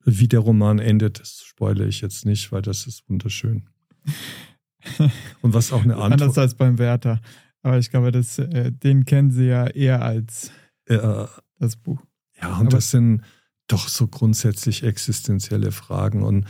[0.04, 3.68] Wie der Roman endet, das spoilere ich jetzt nicht, weil das ist wunderschön.
[5.40, 6.22] Und was auch eine Antwort.
[6.22, 7.20] Anders als beim Werther.
[7.62, 10.50] Aber ich glaube, das, äh, den kennen Sie ja eher als
[10.86, 11.24] äh,
[11.58, 11.98] das Buch.
[12.40, 13.22] Ja, und Aber das sind
[13.68, 16.22] doch so grundsätzlich existenzielle Fragen.
[16.22, 16.44] Und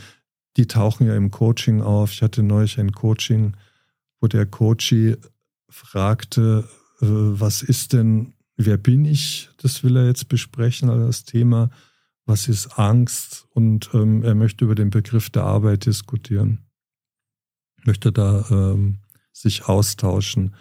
[0.57, 2.11] die tauchen ja im Coaching auf.
[2.11, 3.55] Ich hatte neulich ein Coaching,
[4.19, 5.15] wo der Coachie
[5.69, 6.67] fragte,
[7.01, 9.49] äh, was ist denn, wer bin ich?
[9.57, 11.69] Das will er jetzt besprechen, also das Thema.
[12.25, 13.47] Was ist Angst?
[13.51, 16.65] Und ähm, er möchte über den Begriff der Arbeit diskutieren.
[17.83, 18.99] Möchte da ähm,
[19.31, 20.55] sich austauschen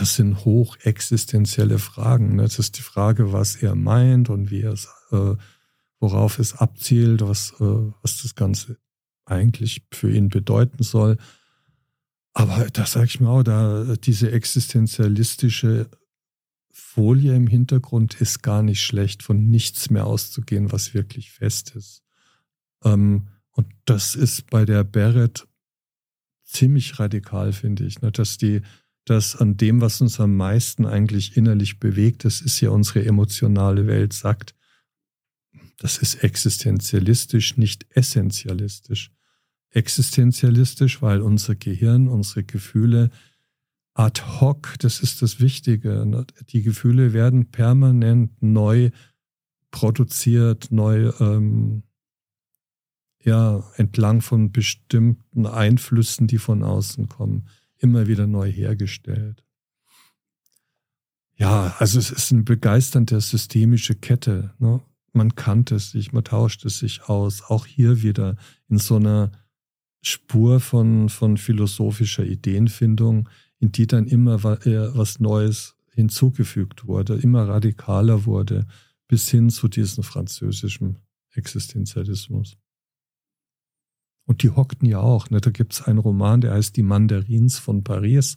[0.00, 2.36] das sind hochexistenzielle Fragen.
[2.36, 2.42] Ne?
[2.42, 5.34] Das ist die Frage, was er meint und wie er es, äh,
[6.00, 8.78] worauf es abzielt, was, äh, was das Ganze
[9.24, 11.16] eigentlich für ihn bedeuten soll.
[12.34, 15.88] Aber da sage ich mir auch, da diese existenzialistische
[16.78, 22.02] Folie im Hintergrund ist gar nicht schlecht, von nichts mehr auszugehen, was wirklich fest ist.
[22.84, 25.48] Ähm, und das ist bei der Barrett
[26.44, 28.12] ziemlich radikal, finde ich, ne?
[28.12, 28.60] dass die
[29.06, 33.86] dass an dem, was uns am meisten eigentlich innerlich bewegt, das ist ja unsere emotionale
[33.86, 34.54] Welt, sagt,
[35.78, 39.12] das ist existenzialistisch, nicht essentialistisch.
[39.70, 43.10] Existenzialistisch, weil unser Gehirn, unsere Gefühle
[43.96, 46.26] ad hoc, das ist das Wichtige.
[46.48, 48.90] Die Gefühle werden permanent neu
[49.70, 51.82] produziert, neu ähm,
[53.22, 59.44] ja, entlang von bestimmten Einflüssen, die von außen kommen immer wieder neu hergestellt.
[61.34, 64.54] Ja, also es ist eine begeisternde systemische Kette.
[64.58, 64.80] Ne?
[65.12, 67.42] Man kannte es sich, man tauscht es sich aus.
[67.42, 68.36] Auch hier wieder
[68.68, 69.32] in so einer
[70.00, 73.28] Spur von, von philosophischer Ideenfindung,
[73.58, 78.66] in die dann immer was Neues hinzugefügt wurde, immer radikaler wurde,
[79.08, 80.98] bis hin zu diesem französischen
[81.32, 82.58] Existenzialismus.
[84.26, 85.30] Und die hockten ja auch.
[85.30, 85.40] Ne?
[85.40, 88.36] Da gibt es einen Roman, der heißt Die Mandarins von Paris,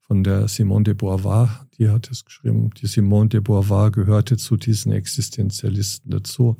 [0.00, 1.68] von der Simone de Beauvoir.
[1.78, 2.70] Die hat es geschrieben.
[2.80, 6.56] Die Simone de Beauvoir gehörte zu diesen Existenzialisten dazu.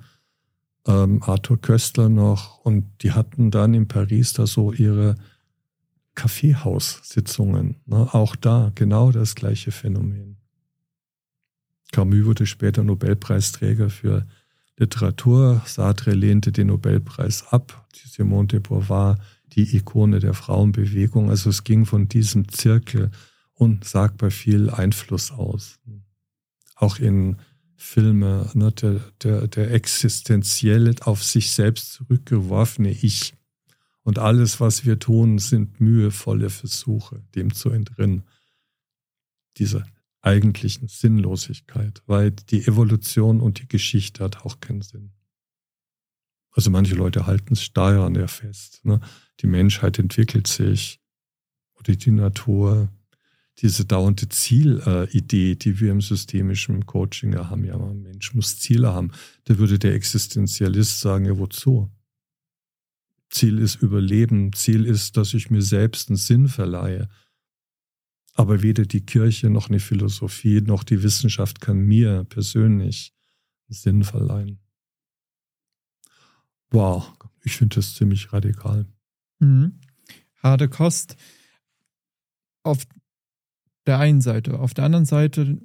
[0.87, 2.59] Ähm, Arthur Köstler noch.
[2.59, 5.17] Und die hatten dann in Paris da so ihre
[6.15, 7.77] Kaffeehaussitzungen.
[7.87, 8.09] Ne?
[8.13, 10.37] Auch da genau das gleiche Phänomen.
[11.93, 14.27] Camus wurde später Nobelpreisträger für
[14.77, 15.63] Literatur.
[15.67, 17.87] Sartre lehnte den Nobelpreis ab.
[17.93, 19.19] Simone de Beauvoir
[19.53, 21.31] die Ikone der Frauenbewegung.
[21.31, 23.11] Also es ging von diesem Zirkel
[23.55, 25.79] und sagbar viel Einfluss aus.
[26.77, 27.37] Auch in
[27.77, 33.35] Filme, ne, der, der, der existenziell auf sich selbst zurückgeworfene Ich.
[34.03, 38.25] Und alles, was wir tun, sind mühevolle Versuche, dem zu entrinnen.
[39.59, 39.85] Diese
[40.23, 45.13] eigentlichen Sinnlosigkeit, weil die Evolution und die Geschichte hat auch keinen Sinn.
[46.53, 48.85] Also manche Leute halten es steil an der fest.
[48.85, 49.01] Ne?
[49.41, 51.01] Die Menschheit entwickelt sich
[51.75, 52.89] oder die Natur.
[53.59, 59.13] Diese dauernde Zielidee, die wir im systemischen Coaching haben, ja, ein Mensch muss Ziele haben.
[59.45, 61.91] Da würde der Existenzialist sagen, ja, wozu?
[63.31, 64.53] Ziel ist Überleben.
[64.53, 67.09] Ziel ist, dass ich mir selbst einen Sinn verleihe.
[68.35, 73.15] Aber weder die Kirche noch eine Philosophie noch die Wissenschaft kann mir persönlich
[73.69, 74.59] Sinn verleihen.
[76.71, 77.13] Wow,
[77.43, 78.87] ich finde das ziemlich radikal.
[79.41, 79.81] Mhm.
[80.43, 81.17] Harte Kost
[82.63, 82.87] auf
[83.87, 84.59] der einen Seite.
[84.59, 85.61] Auf der anderen Seite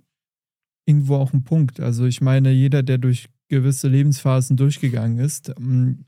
[0.86, 1.80] irgendwo auch ein Punkt.
[1.80, 6.05] Also ich meine, jeder, der durch gewisse Lebensphasen durchgegangen ist, ähm,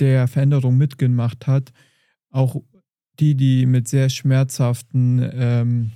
[0.00, 1.72] der Veränderung mitgemacht hat,
[2.30, 2.62] auch
[3.20, 5.90] die, die mit sehr schmerzhaften, ähm,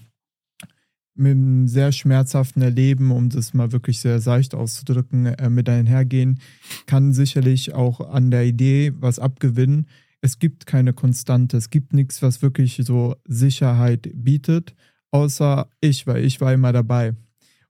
[1.14, 6.40] mit einem sehr schmerzhaften Erleben, um das mal wirklich sehr seicht auszudrücken, äh, mit einhergehen,
[6.86, 9.88] kann sicherlich auch an der Idee was abgewinnen.
[10.20, 14.74] Es gibt keine Konstante, es gibt nichts, was wirklich so Sicherheit bietet,
[15.10, 17.14] außer ich, weil ich war immer dabei.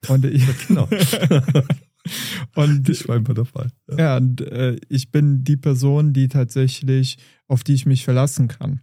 [0.09, 0.89] Und ich, genau.
[2.55, 3.69] und ich war immer dabei.
[3.91, 8.49] Ja, ja und äh, ich bin die Person, die tatsächlich, auf die ich mich verlassen
[8.49, 8.81] kann.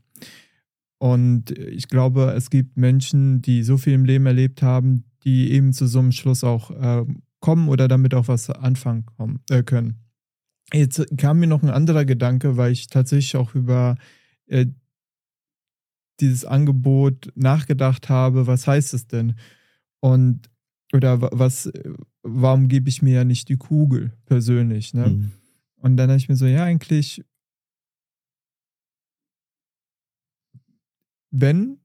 [0.97, 5.73] Und ich glaube, es gibt Menschen, die so viel im Leben erlebt haben, die eben
[5.73, 7.05] zu so einem Schluss auch äh,
[7.39, 9.99] kommen oder damit auch was anfangen kommen, äh, können.
[10.73, 13.97] Jetzt kam mir noch ein anderer Gedanke, weil ich tatsächlich auch über
[14.47, 14.65] äh,
[16.19, 19.35] dieses Angebot nachgedacht habe, was heißt es denn?
[19.99, 20.49] Und
[20.95, 21.71] oder was,
[22.23, 24.93] warum gebe ich mir ja nicht die Kugel persönlich?
[24.93, 25.07] Ne?
[25.07, 25.31] Mhm.
[25.77, 27.23] Und dann habe ich mir so, ja, eigentlich
[31.31, 31.77] wenn,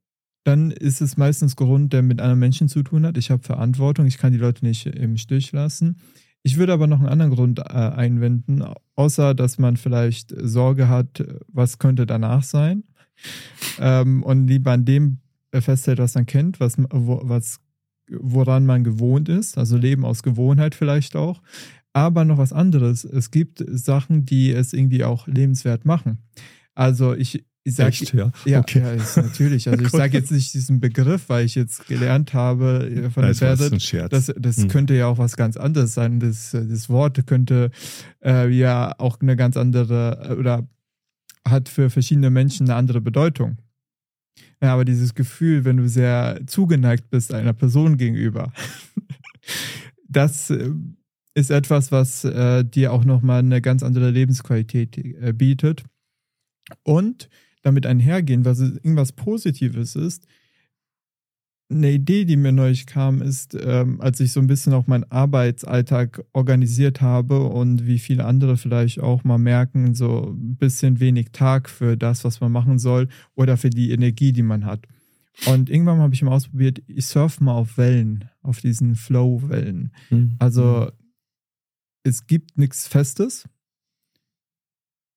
[0.44, 3.18] dann ist es meistens Grund, der mit anderen Menschen zu tun hat.
[3.18, 5.96] Ich habe Verantwortung, ich kann die Leute nicht im Stich lassen.
[6.42, 11.22] Ich würde aber noch einen anderen Grund äh, einwenden, außer dass man vielleicht Sorge hat,
[11.48, 12.84] was könnte danach sein.
[13.78, 15.18] Ähm, und lieber an dem
[15.52, 17.60] festhält, was man kennt, was, wo, was,
[18.18, 19.58] woran man gewohnt ist.
[19.58, 21.42] Also Leben aus Gewohnheit vielleicht auch.
[21.92, 23.04] Aber noch was anderes.
[23.04, 26.18] Es gibt Sachen, die es irgendwie auch lebenswert machen.
[26.74, 28.30] Also ich, ich sag, Echt, ja?
[28.44, 28.80] Ja, okay.
[28.80, 29.68] ja ist natürlich.
[29.68, 33.40] Also ich sage jetzt nicht diesen Begriff, weil ich jetzt gelernt habe äh, von das
[33.40, 33.72] Ferdet,
[34.12, 34.68] das, das hm.
[34.68, 36.20] könnte ja auch was ganz anderes sein.
[36.20, 37.70] Das, das Wort könnte
[38.24, 40.68] äh, ja auch eine ganz andere äh, oder
[41.46, 43.58] hat für verschiedene Menschen eine andere Bedeutung.
[44.62, 48.52] Ja, aber dieses Gefühl, wenn du sehr zugeneigt bist einer Person gegenüber,
[50.08, 50.70] das äh,
[51.34, 55.84] ist etwas, was äh, dir auch nochmal eine ganz andere Lebensqualität äh, bietet.
[56.82, 57.28] Und
[57.62, 60.26] damit einhergehen, was irgendwas Positives ist.
[61.70, 65.10] Eine Idee, die mir neulich kam, ist, ähm, als ich so ein bisschen auch meinen
[65.10, 71.28] Arbeitsalltag organisiert habe und wie viele andere vielleicht auch mal merken, so ein bisschen wenig
[71.30, 74.86] Tag für das, was man machen soll oder für die Energie, die man hat.
[75.46, 79.92] Und irgendwann habe ich mal ausprobiert, ich surfe mal auf Wellen, auf diesen Flow-Wellen.
[80.10, 80.34] Mhm.
[80.38, 80.90] Also
[82.02, 83.48] es gibt nichts Festes.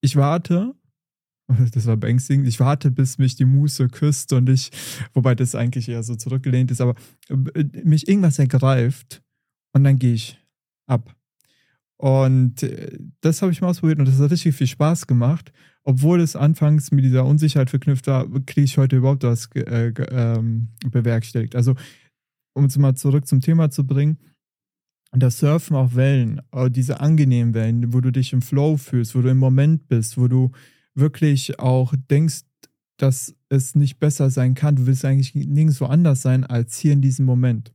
[0.01, 0.75] Ich warte
[1.73, 2.47] das war beängstigend.
[2.47, 4.71] Ich warte, bis mich die Muse küsst und ich,
[5.13, 6.95] wobei das eigentlich eher so zurückgelehnt ist, aber
[7.29, 9.21] äh, mich irgendwas ergreift
[9.73, 10.39] und dann gehe ich
[10.87, 11.15] ab.
[11.97, 15.51] Und äh, das habe ich mal ausprobiert und das hat richtig viel Spaß gemacht.
[15.85, 20.69] Obwohl es anfangs mit dieser Unsicherheit verknüpft war, kriege ich heute überhaupt was äh, ähm,
[20.89, 21.55] bewerkstelligt.
[21.55, 21.75] Also,
[22.53, 24.17] um es mal zurück zum Thema zu bringen,
[25.11, 29.29] das Surfen auf Wellen, diese angenehmen Wellen, wo du dich im Flow fühlst, wo du
[29.29, 30.51] im Moment bist, wo du
[30.95, 32.41] wirklich auch denkst,
[32.97, 37.01] dass es nicht besser sein kann, du willst eigentlich nirgendwo anders sein als hier in
[37.01, 37.73] diesem Moment.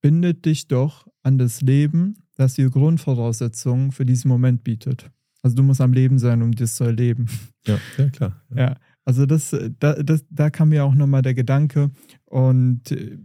[0.00, 5.10] Bindet dich doch an das Leben, das die Grundvoraussetzungen für diesen Moment bietet.
[5.42, 7.26] Also du musst am Leben sein, um das zu erleben.
[7.66, 8.42] Ja, ja klar.
[8.50, 11.90] Ja, ja also das, da, das, da kam mir auch nochmal der Gedanke
[12.24, 13.18] und äh,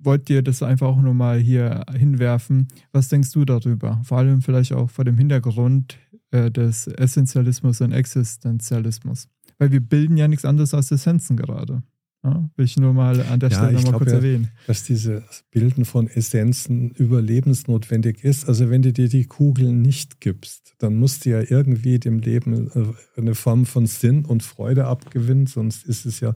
[0.00, 2.68] wollte dir das einfach auch nochmal hier hinwerfen.
[2.92, 4.00] Was denkst du darüber?
[4.04, 5.98] Vor allem vielleicht auch vor dem Hintergrund
[6.36, 9.28] äh, des Essentialismus und Existenzialismus.
[9.58, 11.82] Weil wir bilden ja nichts anderes als Essenzen gerade.
[12.24, 14.48] Ja, will ich nur mal an der ja, Stelle nochmal kurz ja, erwähnen.
[14.66, 18.48] Dass dieses Bilden von Essenzen überlebensnotwendig ist.
[18.48, 22.70] Also wenn du dir die Kugeln nicht gibst, dann musst du ja irgendwie dem Leben
[22.74, 26.34] äh, eine Form von Sinn und Freude abgewinnen, sonst ist es ja,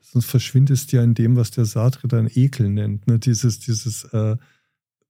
[0.00, 3.06] sonst verschwindest du ja in dem, was der Sartre dann Ekel nennt.
[3.08, 3.18] Ne?
[3.18, 4.36] Dieses, dieses, äh,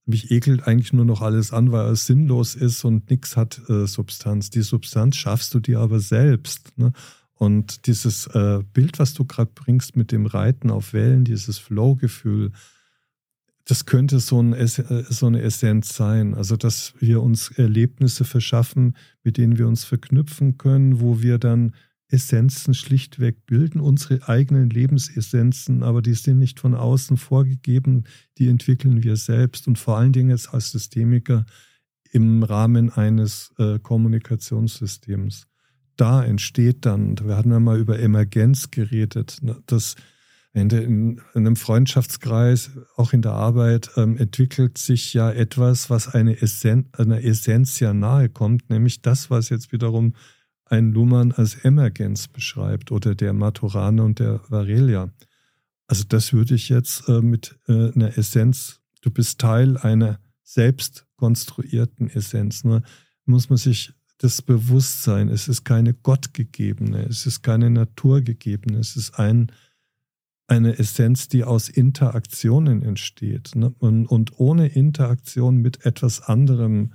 [0.05, 3.87] mich ekelt eigentlich nur noch alles an, weil es sinnlos ist und nichts hat äh,
[3.87, 4.49] Substanz.
[4.49, 6.77] Die Substanz schaffst du dir aber selbst.
[6.77, 6.93] Ne?
[7.33, 12.51] Und dieses äh, Bild, was du gerade bringst mit dem Reiten auf Wellen, dieses Flow-Gefühl,
[13.65, 16.35] das könnte so, ein, äh, so, eine Essenz sein.
[16.35, 21.73] Also, dass wir uns Erlebnisse verschaffen, mit denen wir uns verknüpfen können, wo wir dann
[22.09, 28.03] Essenzen schlichtweg bilden, unsere eigenen Lebensessenzen, aber die sind nicht von außen vorgegeben,
[28.37, 31.45] die entwickeln wir selbst und vor allen Dingen jetzt als Systemiker
[32.11, 35.47] im Rahmen eines äh, Kommunikationssystems.
[35.97, 39.95] Da entsteht dann, wir hatten ja mal über Emergenz geredet, ne, dass
[40.53, 46.41] in, in, einem Freundschaftskreis, auch in der Arbeit, ähm, entwickelt sich ja etwas, was eine
[46.41, 50.13] Essen, einer Essenz ja nahe kommt, nämlich das, was jetzt wiederum
[50.65, 55.11] ein Luhmann als Emergenz beschreibt oder der Maturana und der Varelia.
[55.87, 61.05] Also das würde ich jetzt äh, mit äh, einer Essenz, du bist Teil einer selbst
[61.15, 62.63] konstruierten Essenz.
[62.63, 62.81] Ne?
[63.25, 65.29] Muss man sich das Bewusstsein.
[65.29, 69.51] Es ist keine gottgegebene, es ist keine naturgegebene, es ist ein,
[70.47, 73.55] eine Essenz, die aus Interaktionen entsteht.
[73.55, 73.73] Ne?
[73.79, 76.93] Und, und, ohne Interaktion mit etwas anderem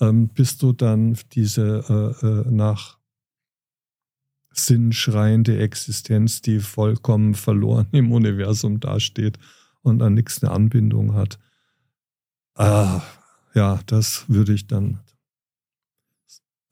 [0.00, 2.98] ähm, bist du dann diese äh, äh, nach
[4.50, 9.38] Sinn schreiende Existenz, die vollkommen verloren im Universum dasteht
[9.82, 11.38] und an nichts eine Anbindung hat.
[12.54, 13.02] Ah,
[13.54, 15.00] ja, das würde ich dann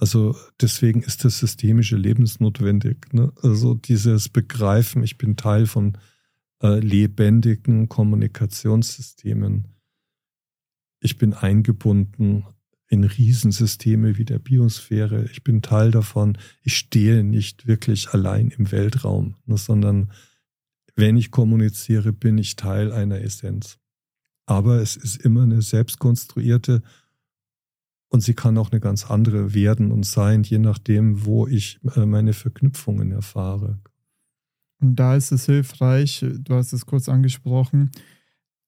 [0.02, 3.12] also deswegen ist das systemische lebensnotwendig.
[3.12, 3.32] Ne?
[3.40, 5.96] Also dieses Begreifen, ich bin Teil von
[6.60, 9.68] äh, lebendigen Kommunikationssystemen.
[10.98, 12.44] Ich bin eingebunden
[12.93, 15.24] in Riesensysteme wie der Biosphäre.
[15.32, 16.36] Ich bin Teil davon.
[16.61, 20.12] Ich stehe nicht wirklich allein im Weltraum, ne, sondern
[20.95, 23.78] wenn ich kommuniziere, bin ich Teil einer Essenz.
[24.45, 26.82] Aber es ist immer eine selbstkonstruierte
[28.09, 32.05] und sie kann auch eine ganz andere werden und sein, je nachdem, wo ich äh,
[32.05, 33.80] meine Verknüpfungen erfahre.
[34.82, 37.90] Und da ist es hilfreich, du hast es kurz angesprochen,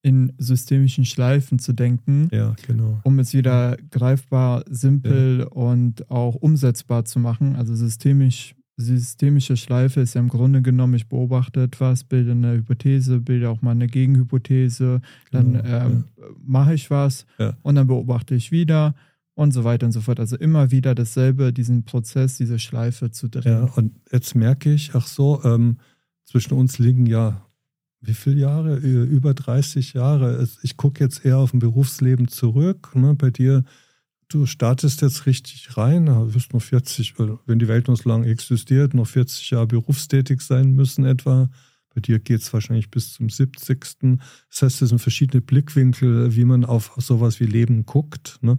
[0.05, 3.01] in systemischen Schleifen zu denken, ja, genau.
[3.05, 5.47] um es wieder greifbar, simpel ja.
[5.47, 7.57] und auch umsetzbar zu machen.
[7.57, 13.19] Also systemisch, systemische Schleife ist ja im Grunde genommen, ich beobachte etwas, bilde eine Hypothese,
[13.19, 15.01] bilde auch mal eine Gegenhypothese,
[15.31, 16.05] dann genau, äh, ja.
[16.45, 17.25] mache ich was
[17.63, 18.95] und dann beobachte ich wieder
[19.33, 20.21] und so weiter und so fort.
[20.21, 23.67] Also immer wieder dasselbe, diesen Prozess, diese Schleife zu drehen.
[23.67, 25.79] Ja, und jetzt merke ich, ach so, ähm,
[26.27, 27.47] zwischen uns liegen ja
[28.07, 28.77] wie viele Jahre?
[28.77, 30.47] Über 30 Jahre.
[30.63, 32.91] Ich gucke jetzt eher auf ein Berufsleben zurück.
[32.95, 33.15] Ne?
[33.15, 33.65] Bei dir,
[34.29, 37.15] du startest jetzt richtig rein, du wirst noch 40,
[37.47, 41.51] wenn die Welt noch so lange existiert, noch 40 Jahre berufstätig sein müssen etwa.
[41.95, 43.81] Bei dir geht es wahrscheinlich bis zum 70.
[44.51, 48.39] Das heißt, es sind verschiedene Blickwinkel, wie man auf sowas wie Leben guckt.
[48.43, 48.59] Ne?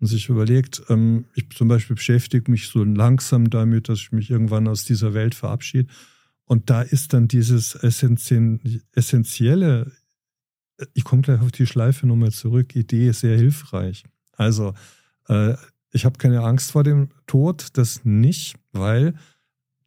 [0.00, 4.30] und sich überlegt, ähm, ich zum Beispiel beschäftige mich so langsam damit, dass ich mich
[4.30, 5.90] irgendwann aus dieser Welt verabschiede.
[6.46, 9.92] Und da ist dann dieses essentielle,
[10.92, 14.04] ich komme gleich auf die Schleife nochmal zurück, Idee sehr hilfreich.
[14.32, 14.74] Also,
[15.28, 15.54] äh,
[15.92, 19.14] ich habe keine Angst vor dem Tod, das nicht, weil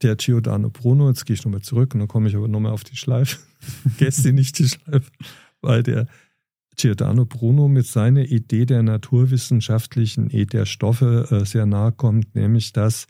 [0.02, 2.84] der Giordano Bruno, jetzt gehe ich nochmal zurück und dann komme ich aber nochmal auf
[2.84, 5.12] die Schleife, vergesse nicht die Schleife,
[5.62, 6.08] weil der
[6.78, 12.72] Giordano Bruno mit seiner Idee der naturwissenschaftlichen Idee der Stoffe äh, sehr nahe kommt, nämlich
[12.72, 13.08] dass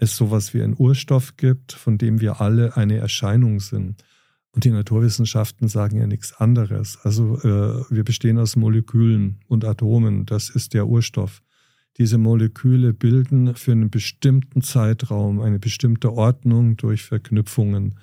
[0.00, 4.02] es sowas wie einen Urstoff gibt, von dem wir alle eine Erscheinung sind.
[4.52, 6.98] Und die Naturwissenschaften sagen ja nichts anderes.
[7.02, 11.42] Also äh, wir bestehen aus Molekülen und Atomen, das ist der Urstoff.
[11.98, 17.98] Diese Moleküle bilden für einen bestimmten Zeitraum eine bestimmte Ordnung durch Verknüpfungen.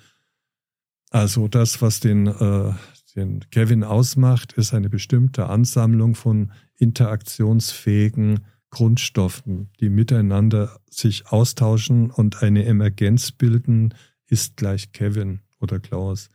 [1.10, 2.72] Also das, was den, äh,
[3.16, 8.40] den Kevin ausmacht, ist eine bestimmte Ansammlung von interaktionsfähigen
[8.70, 13.94] Grundstoffen, die miteinander sich austauschen und eine Emergenz bilden,
[14.26, 16.28] ist gleich Kevin oder Klaus.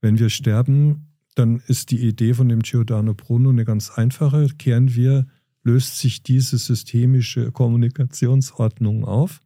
[0.00, 4.48] Wenn wir sterben, dann ist die Idee von dem Giordano Bruno eine ganz einfache.
[4.58, 5.26] Kehren wir,
[5.62, 9.40] löst sich diese systemische Kommunikationsordnung auf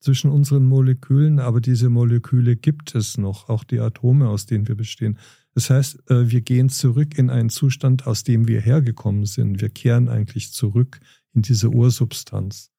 [0.00, 4.74] zwischen unseren Molekülen, aber diese Moleküle gibt es noch, auch die Atome, aus denen wir
[4.74, 5.18] bestehen.
[5.54, 9.60] Das heißt, äh, wir gehen zurück in einen Zustand, aus dem wir hergekommen sind.
[9.60, 11.00] Wir kehren eigentlich zurück
[11.34, 12.70] in diese Ursubstanz.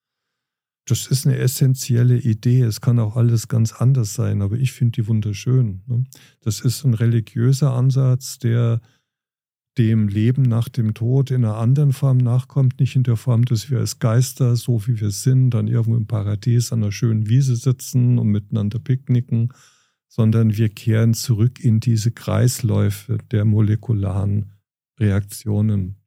[0.86, 2.62] das ist eine essentielle Idee.
[2.62, 5.84] Es kann auch alles ganz anders sein, aber ich finde die wunderschön.
[5.88, 6.04] Ne?
[6.42, 8.82] Das ist ein religiöser Ansatz, der
[9.78, 13.70] dem Leben nach dem Tod in einer anderen Form nachkommt, nicht in der Form, dass
[13.70, 17.56] wir als Geister, so wie wir sind, dann irgendwo im Paradies an einer schönen Wiese
[17.56, 19.54] sitzen und miteinander picknicken,
[20.10, 24.52] sondern wir kehren zurück in diese Kreisläufe der molekularen
[25.00, 26.01] Reaktionen.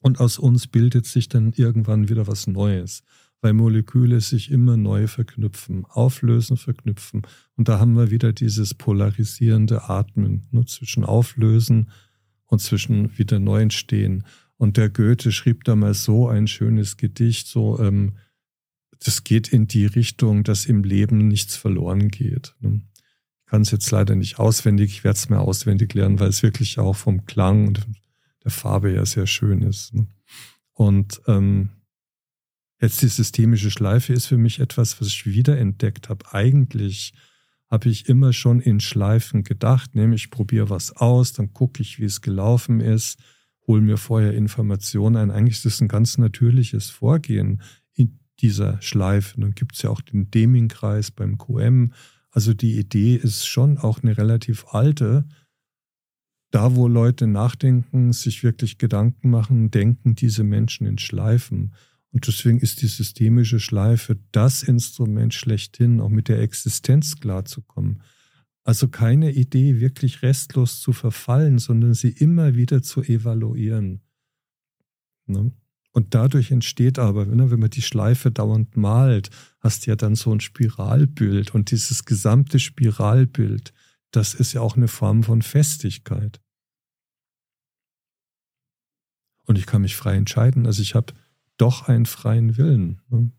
[0.00, 3.02] Und aus uns bildet sich dann irgendwann wieder was Neues,
[3.42, 7.22] weil Moleküle sich immer neu verknüpfen, auflösen, verknüpfen.
[7.56, 11.90] Und da haben wir wieder dieses polarisierende Atmen ne, zwischen Auflösen
[12.46, 14.24] und zwischen wieder neu entstehen.
[14.56, 18.16] Und der Goethe schrieb da mal so ein schönes Gedicht, so, ähm,
[19.02, 22.54] das geht in die Richtung, dass im Leben nichts verloren geht.
[22.60, 22.82] Ne?
[23.38, 26.42] Ich kann es jetzt leider nicht auswendig, ich werde es mir auswendig lernen, weil es
[26.42, 27.86] wirklich auch vom Klang und
[28.44, 29.94] der Farbe ja sehr schön ist.
[29.94, 30.06] Ne?
[30.72, 31.70] Und ähm,
[32.80, 36.32] jetzt die systemische Schleife ist für mich etwas, was ich wiederentdeckt habe.
[36.32, 37.12] Eigentlich
[37.70, 42.00] habe ich immer schon in Schleifen gedacht, nämlich ich probiere was aus, dann gucke ich,
[42.00, 43.20] wie es gelaufen ist,
[43.66, 45.30] hole mir vorher Informationen ein.
[45.30, 47.62] Eigentlich ist das ein ganz natürliches Vorgehen
[47.94, 49.40] in dieser Schleife.
[49.40, 51.92] Dann gibt es ja auch den Deming-Kreis beim QM.
[52.32, 55.26] Also die Idee ist schon auch eine relativ alte.
[56.50, 61.74] Da, wo Leute nachdenken, sich wirklich Gedanken machen, denken diese Menschen in Schleifen.
[62.12, 68.02] Und deswegen ist die systemische Schleife das Instrument schlechthin, auch mit der Existenz klarzukommen.
[68.64, 74.00] Also keine Idee, wirklich restlos zu verfallen, sondern sie immer wieder zu evaluieren.
[75.26, 75.52] Ne?
[75.92, 80.14] Und dadurch entsteht aber, ne, wenn man die Schleife dauernd malt, hast du ja dann
[80.14, 81.52] so ein Spiralbild.
[81.52, 83.72] Und dieses gesamte Spiralbild,
[84.10, 86.40] das ist ja auch eine Form von Festigkeit.
[89.44, 90.66] Und ich kann mich frei entscheiden.
[90.66, 91.12] Also ich habe
[91.56, 93.00] doch einen freien Willen.
[93.08, 93.32] Ne?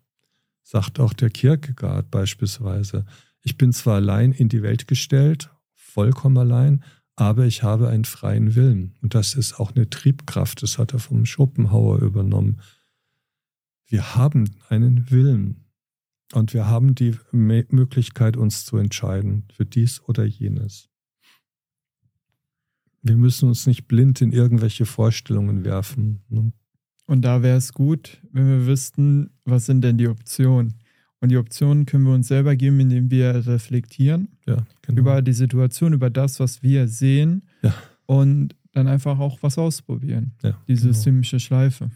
[0.64, 3.06] Sagt auch der Kierkegaard beispielsweise.
[3.42, 6.84] Ich bin zwar allein in die Welt gestellt, vollkommen allein,
[7.16, 8.96] aber ich habe einen freien Willen.
[9.02, 10.64] Und das ist auch eine Triebkraft.
[10.64, 12.62] Das hat er vom Schopenhauer übernommen.
[13.86, 15.61] Wir haben einen Willen.
[16.34, 20.90] Und wir haben die Möglichkeit, uns zu entscheiden für dies oder jenes.
[23.02, 26.22] Wir müssen uns nicht blind in irgendwelche Vorstellungen werfen.
[26.30, 26.54] Ne?
[27.08, 30.76] Und da wäre es gut, wenn wir wüssten, was sind denn die Optionen.
[31.20, 35.00] Und die Optionen können wir uns selber geben, indem wir reflektieren ja, genau.
[35.00, 37.74] über die Situation, über das, was wir sehen ja.
[38.06, 40.34] und dann einfach auch was ausprobieren.
[40.42, 40.88] Ja, die genau.
[40.88, 41.92] systemische Schleife.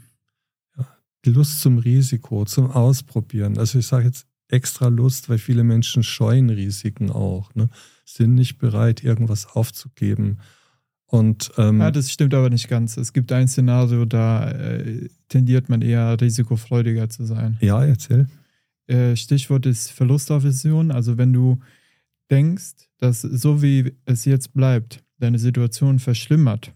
[1.29, 3.57] Lust zum Risiko, zum Ausprobieren.
[3.57, 7.69] Also ich sage jetzt extra Lust, weil viele Menschen scheuen Risiken auch, ne?
[8.05, 10.37] sind nicht bereit, irgendwas aufzugeben.
[11.07, 12.97] Und, ähm, ja, das stimmt aber nicht ganz.
[12.97, 17.57] Es gibt ein Szenario, da äh, tendiert man eher risikofreudiger zu sein.
[17.61, 18.27] Ja, erzähl.
[18.87, 20.91] Äh, Stichwort ist Verlustaversion.
[20.91, 21.59] Also wenn du
[22.29, 26.73] denkst, dass so wie es jetzt bleibt, deine Situation verschlimmert,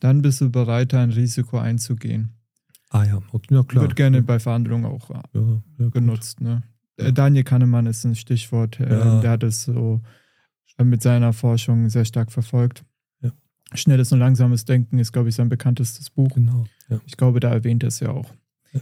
[0.00, 2.37] dann bist du bereit, ein Risiko einzugehen.
[2.90, 3.20] Ah ja,
[3.50, 3.82] ja klar.
[3.82, 5.38] Wird gerne bei Verhandlungen auch äh,
[5.78, 6.40] ja, genutzt.
[6.40, 6.62] Ne?
[6.96, 8.80] Äh, Daniel Kahnemann ist ein Stichwort.
[8.80, 10.00] Äh, der hat es so
[10.82, 12.84] mit seiner Forschung sehr stark verfolgt.
[13.74, 16.34] Schnelles und langsames Denken ist, glaube ich, sein bekanntestes Buch.
[16.34, 16.64] Genau.
[17.04, 18.32] Ich glaube, da erwähnt er es ja auch.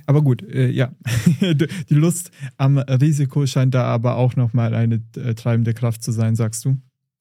[0.07, 0.93] Aber gut, äh, ja,
[1.41, 6.37] die Lust am Risiko scheint da aber auch nochmal eine äh, treibende Kraft zu sein,
[6.37, 6.77] sagst du?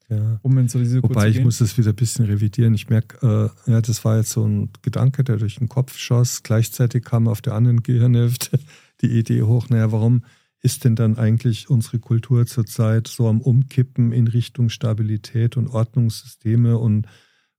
[0.10, 0.40] Ja.
[0.44, 1.40] Um ins Risiko Wobei zu gehen.
[1.40, 2.74] ich muss das wieder ein bisschen revidieren.
[2.76, 6.44] Ich merke, äh, ja, das war jetzt so ein Gedanke, der durch den Kopf schoss.
[6.44, 8.60] Gleichzeitig kam auf der anderen Gehirnhälfte
[9.02, 10.24] die Idee hoch, naja, warum
[10.62, 16.78] ist denn dann eigentlich unsere Kultur zurzeit so am Umkippen in Richtung Stabilität und Ordnungssysteme
[16.78, 17.08] und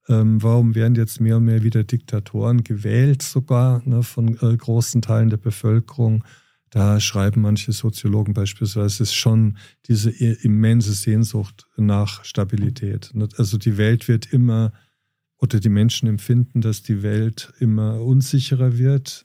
[0.09, 5.03] ähm, warum werden jetzt mehr und mehr wieder Diktatoren gewählt, sogar ne, von äh, großen
[5.03, 6.25] Teilen der Bevölkerung?
[6.77, 9.57] Da schreiben manche Soziologen beispielsweise, es ist schon
[9.89, 13.13] diese immense Sehnsucht nach Stabilität.
[13.15, 13.31] Ne?
[13.39, 14.75] Also die Welt wird immer,
[15.39, 19.25] oder die Menschen empfinden, dass die Welt immer unsicherer wird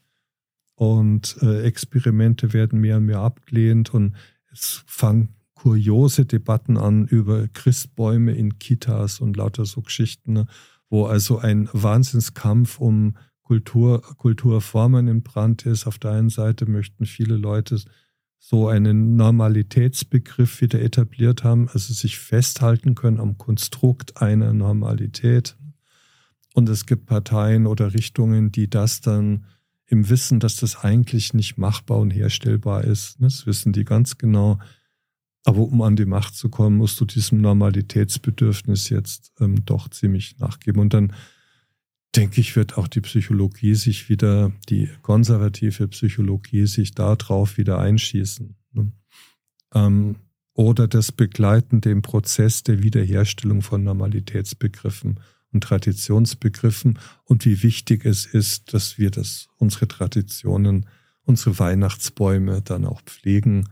[0.76, 4.16] und äh, Experimente werden mehr und mehr abgelehnt und
[4.54, 10.32] es fangen kuriose Debatten an über Christbäume in Kitas und lauter so Geschichten.
[10.32, 10.48] Ne?
[10.92, 13.16] wo also ein Wahnsinnskampf um
[13.52, 15.86] Kultur, Kulturformen in Brand ist.
[15.86, 17.82] Auf der einen Seite möchten viele Leute
[18.40, 25.58] so einen Normalitätsbegriff wieder etabliert haben, also sich festhalten können am Konstrukt einer Normalität.
[26.54, 29.48] Und es gibt Parteien oder Richtungen, die das dann
[29.86, 34.60] im Wissen, dass das eigentlich nicht machbar und herstellbar ist, das wissen die ganz genau,
[35.44, 40.38] aber um an die Macht zu kommen, musst du diesem Normalitätsbedürfnis jetzt ähm, doch ziemlich
[40.40, 40.80] nachgeben.
[40.80, 41.12] Und dann
[42.16, 48.56] denke ich, wird auch die Psychologie sich wieder, die konservative Psychologie sich darauf wieder einschießen.
[48.74, 48.92] Ne?
[49.74, 50.18] Ähm,
[50.54, 55.20] oder das Begleiten dem Prozess der Wiederherstellung von Normalitätsbegriffen
[55.54, 60.88] und Traditionsbegriffen und wie wichtig es ist, dass wir das, unsere Traditionen,
[61.24, 63.70] unsere Weihnachtsbäume dann auch pflegen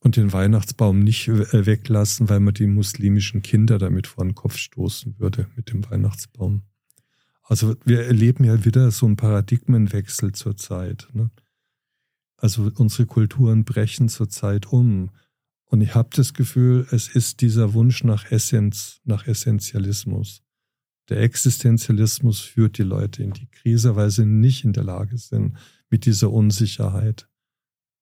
[0.00, 4.58] und den Weihnachtsbaum nicht äh, weglassen, weil man die muslimischen Kinder damit vor den Kopf
[4.58, 6.62] stoßen würde mit dem Weihnachtsbaum.
[7.44, 11.08] Also wir erleben ja wieder so einen Paradigmenwechsel zurzeit.
[11.12, 11.30] Ne?
[12.36, 15.10] Also unsere Kulturen brechen zurzeit um.
[15.66, 20.42] Und ich habe das Gefühl, es ist dieser Wunsch nach Essenz, nach Essentialismus.
[21.10, 25.58] Der Existenzialismus führt die Leute in die Krise, weil sie nicht in der Lage sind,
[25.90, 27.28] mit dieser Unsicherheit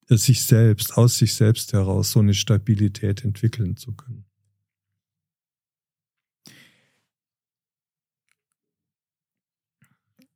[0.09, 4.25] sich selbst, aus sich selbst heraus so eine Stabilität entwickeln zu können.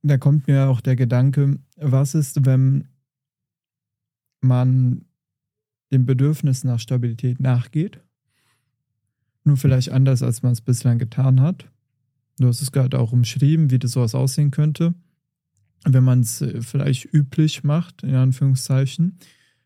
[0.07, 2.87] Da kommt mir auch der Gedanke, was ist, wenn
[4.41, 5.05] man
[5.91, 8.01] dem Bedürfnis nach Stabilität nachgeht,
[9.43, 11.69] nur vielleicht anders, als man es bislang getan hat.
[12.39, 14.95] Du hast es gerade auch umschrieben, wie das sowas aussehen könnte,
[15.85, 19.19] wenn man es äh, vielleicht üblich macht, in Anführungszeichen.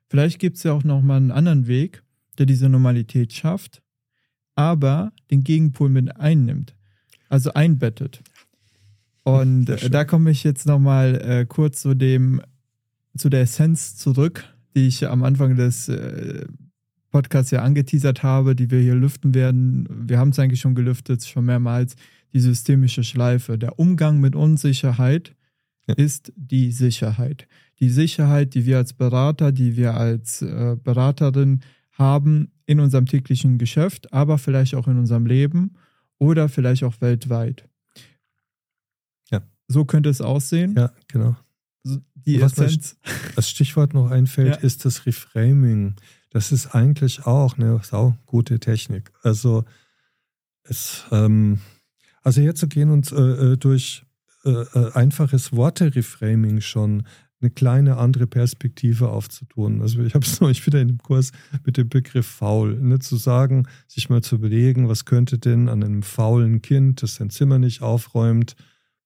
[0.09, 2.03] Vielleicht gibt es ja auch nochmal einen anderen Weg,
[2.39, 3.83] der diese Normalität schafft,
[4.55, 6.75] aber den Gegenpol mit einnimmt,
[7.29, 8.23] also einbettet.
[9.39, 12.41] Und äh, da komme ich jetzt nochmal äh, kurz zu dem,
[13.17, 16.47] zu der Essenz zurück, die ich am Anfang des äh,
[17.11, 19.89] Podcasts ja angeteasert habe, die wir hier lüften werden.
[20.09, 21.97] Wir haben es eigentlich schon gelüftet, schon mehrmals,
[22.33, 23.59] die systemische Schleife.
[23.59, 25.35] Der Umgang mit Unsicherheit
[25.87, 25.95] ja.
[25.95, 27.49] ist die Sicherheit
[27.81, 31.61] die Sicherheit, die wir als Berater, die wir als äh, Beraterin
[31.93, 35.75] haben in unserem täglichen Geschäft, aber vielleicht auch in unserem Leben
[36.19, 37.69] oder vielleicht auch weltweit.
[39.71, 40.75] So könnte es aussehen.
[40.77, 41.37] Ja, genau.
[41.85, 42.97] Die Was Essenz.
[43.37, 44.61] Das Stichwort noch einfällt, ja.
[44.63, 45.95] ist das Reframing.
[46.31, 49.13] Das ist eigentlich auch eine sau gute Technik.
[49.23, 49.65] Also
[50.65, 51.61] es, ähm,
[52.23, 54.05] also hier zu gehen und äh, äh durch
[54.45, 57.05] äh, äh, einfaches Worte-Reframing schon
[57.41, 59.83] eine kleine andere Perspektive aufzutun.
[59.83, 61.31] Also ich habe es neulich wieder in dem Kurs
[61.65, 65.85] mit dem Begriff faul, ne, zu sagen, sich mal zu überlegen, was könnte denn an
[65.85, 68.57] einem faulen Kind, das sein Zimmer nicht aufräumt,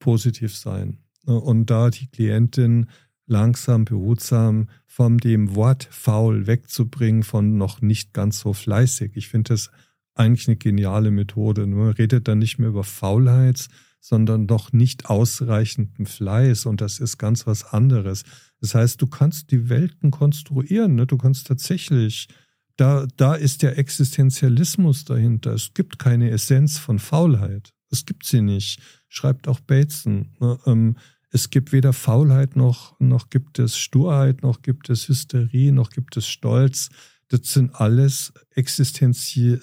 [0.04, 0.98] positiv sein.
[1.26, 2.88] Ne, und da die Klientin
[3.26, 9.12] langsam, behutsam von dem Wort faul wegzubringen, von noch nicht ganz so fleißig.
[9.14, 9.70] Ich finde das
[10.14, 11.66] eigentlich eine geniale Methode.
[11.66, 17.16] Man redet dann nicht mehr über Faulheit, sondern noch nicht ausreichenden Fleiß und das ist
[17.16, 18.24] ganz was anderes.
[18.60, 21.06] Das heißt, du kannst die Welten konstruieren, ne?
[21.06, 22.28] du kannst tatsächlich,
[22.76, 25.54] da, da ist der Existenzialismus dahinter.
[25.54, 27.73] Es gibt keine Essenz von Faulheit.
[27.94, 28.80] Es gibt sie nicht.
[29.08, 30.30] Schreibt auch Bateson.
[30.40, 30.58] Ne?
[30.66, 30.96] Ähm,
[31.30, 36.16] es gibt weder Faulheit noch, noch gibt es Sturheit, noch gibt es Hysterie, noch gibt
[36.16, 36.90] es Stolz.
[37.28, 39.58] Das sind alles existenzi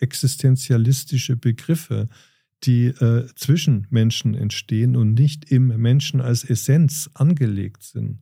[0.00, 2.08] existenzialistische Begriffe
[2.64, 8.20] die äh, zwischen Menschen entstehen und nicht im Menschen als Essenz angelegt sind.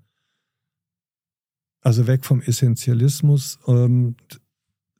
[1.81, 3.59] Also weg vom Essentialismus.
[3.67, 4.17] Ähm,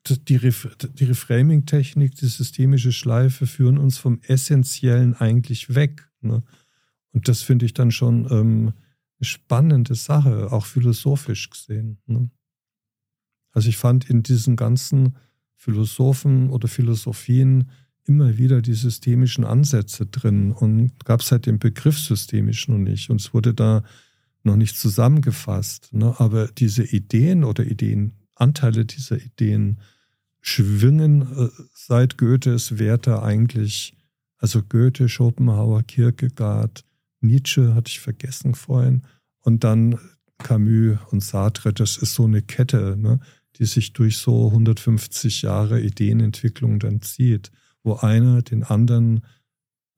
[0.09, 6.11] die, Ref die Reframing-Technik, die systemische Schleife führen uns vom Essentiellen eigentlich weg.
[6.21, 6.43] Ne?
[7.13, 8.73] Und das finde ich dann schon ähm,
[9.19, 11.99] eine spannende Sache, auch philosophisch gesehen.
[12.07, 12.31] Ne?
[13.53, 15.17] Also ich fand in diesen ganzen
[15.55, 17.71] Philosophen oder Philosophien
[18.05, 23.11] immer wieder die systemischen Ansätze drin und gab es halt den Begriff systemisch noch nicht
[23.11, 23.85] und es wurde da
[24.43, 25.93] noch nicht zusammengefasst.
[25.93, 26.15] Ne?
[26.19, 29.79] Aber diese Ideen oder Ideen, Anteile dieser Ideen
[30.41, 33.97] schwingen äh, seit Goethes Werther eigentlich,
[34.39, 36.85] also Goethe, Schopenhauer, Kierkegaard,
[37.21, 39.03] Nietzsche hatte ich vergessen vorhin
[39.41, 39.99] und dann
[40.39, 43.21] Camus und Sartre, das ist so eine Kette, ne,
[43.57, 47.53] die sich durch so 150 Jahre Ideenentwicklung dann zieht
[47.83, 49.23] wo einer den anderen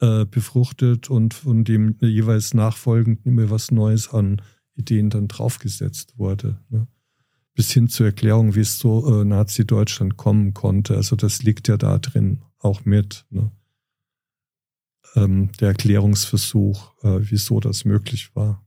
[0.00, 4.40] äh, befruchtet und von dem jeweils nachfolgend immer was Neues an
[4.74, 6.60] Ideen dann draufgesetzt wurde.
[6.68, 6.86] Ne?
[7.54, 10.96] Bis hin zur Erklärung, wie es so äh, Nazi-Deutschland kommen konnte.
[10.96, 13.24] Also das liegt ja da drin auch mit.
[13.30, 13.50] Ne?
[15.14, 18.64] Ähm, der Erklärungsversuch, äh, wieso das möglich war.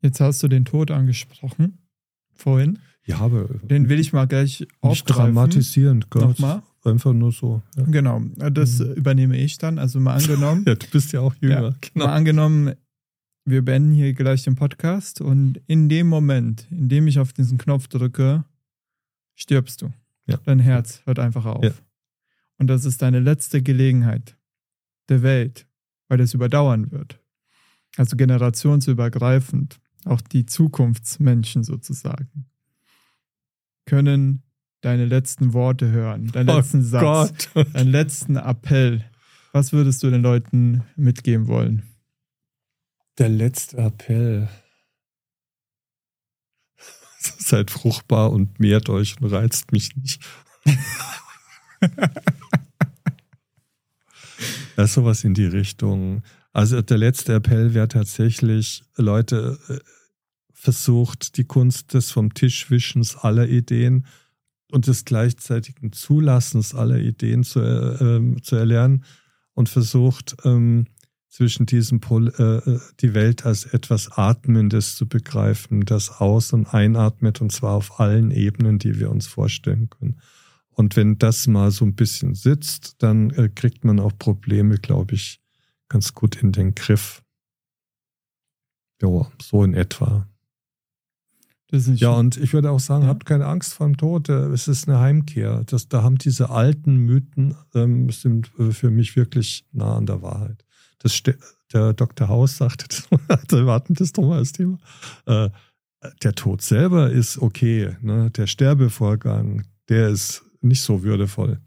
[0.00, 1.78] Jetzt hast du den Tod angesprochen
[2.34, 2.78] vorhin.
[3.04, 3.48] Ja, aber.
[3.62, 4.90] Den will ich mal gleich aufgreifen.
[4.90, 6.22] Nicht dramatisierend, Gott.
[6.22, 6.62] Nochmal.
[6.84, 7.62] Einfach nur so.
[7.76, 7.84] Ja.
[7.84, 8.92] Genau, das mhm.
[8.92, 9.78] übernehme ich dann.
[9.78, 10.64] Also mal angenommen.
[10.66, 11.62] ja, du bist ja auch jünger.
[11.62, 12.06] Ja, genau.
[12.06, 12.74] Mal angenommen,
[13.46, 17.58] wir beenden hier gleich den Podcast und in dem Moment, in dem ich auf diesen
[17.58, 18.44] Knopf drücke,
[19.36, 19.92] stirbst du.
[20.26, 20.38] Ja.
[20.44, 21.64] Dein Herz hört einfach auf.
[21.64, 21.70] Ja.
[22.58, 24.36] Und das ist deine letzte Gelegenheit
[25.08, 25.68] der Welt,
[26.08, 27.20] weil es überdauern wird.
[27.96, 32.46] Also generationsübergreifend, auch die Zukunftsmenschen sozusagen,
[33.84, 34.42] können
[34.80, 37.74] deine letzten Worte hören, deinen oh letzten Satz, Gott.
[37.74, 39.04] deinen letzten Appell.
[39.52, 41.84] Was würdest du den Leuten mitgeben wollen?
[43.18, 44.48] Der letzte Appell.
[47.18, 50.22] Seid fruchtbar und mehrt euch und reizt mich nicht.
[54.76, 56.22] das ist sowas in die Richtung.
[56.52, 59.78] Also der letzte Appell wäre tatsächlich, Leute, äh,
[60.52, 64.06] versucht die Kunst des vom Tischwischens aller Ideen
[64.72, 69.04] und des gleichzeitigen Zulassens aller Ideen zu, äh, zu erlernen
[69.54, 70.86] und versucht ähm,
[71.36, 76.72] zwischen diesem Pol äh, äh, die Welt als etwas Atmendes zu begreifen, das aus- und
[76.72, 80.18] einatmet und zwar auf allen Ebenen, die wir uns vorstellen können.
[80.70, 85.14] Und wenn das mal so ein bisschen sitzt, dann äh, kriegt man auch Probleme, glaube
[85.14, 85.42] ich,
[85.90, 87.22] ganz gut in den Griff.
[89.02, 90.26] Ja, so in etwa.
[91.70, 93.10] ja, und ich würde auch sagen, ja.
[93.10, 94.30] habt keine Angst vor dem Tod.
[94.30, 95.64] Äh, es ist eine Heimkehr.
[95.66, 100.22] Das, da haben diese alten Mythen ähm, sind äh, für mich wirklich nah an der
[100.22, 100.65] Wahrheit
[101.06, 101.36] das
[101.72, 102.28] der Dr.
[102.28, 104.78] Haus sagte, wir hatten das doch mal als Thema.
[105.26, 105.50] Äh,
[106.22, 108.30] der Tod selber ist okay, ne?
[108.30, 111.60] der Sterbevorgang, der ist nicht so würdevoll.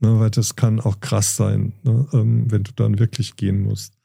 [0.00, 0.18] Ne?
[0.18, 2.06] Weil das kann auch krass sein, ne?
[2.12, 3.98] ähm, wenn du dann wirklich gehen musst.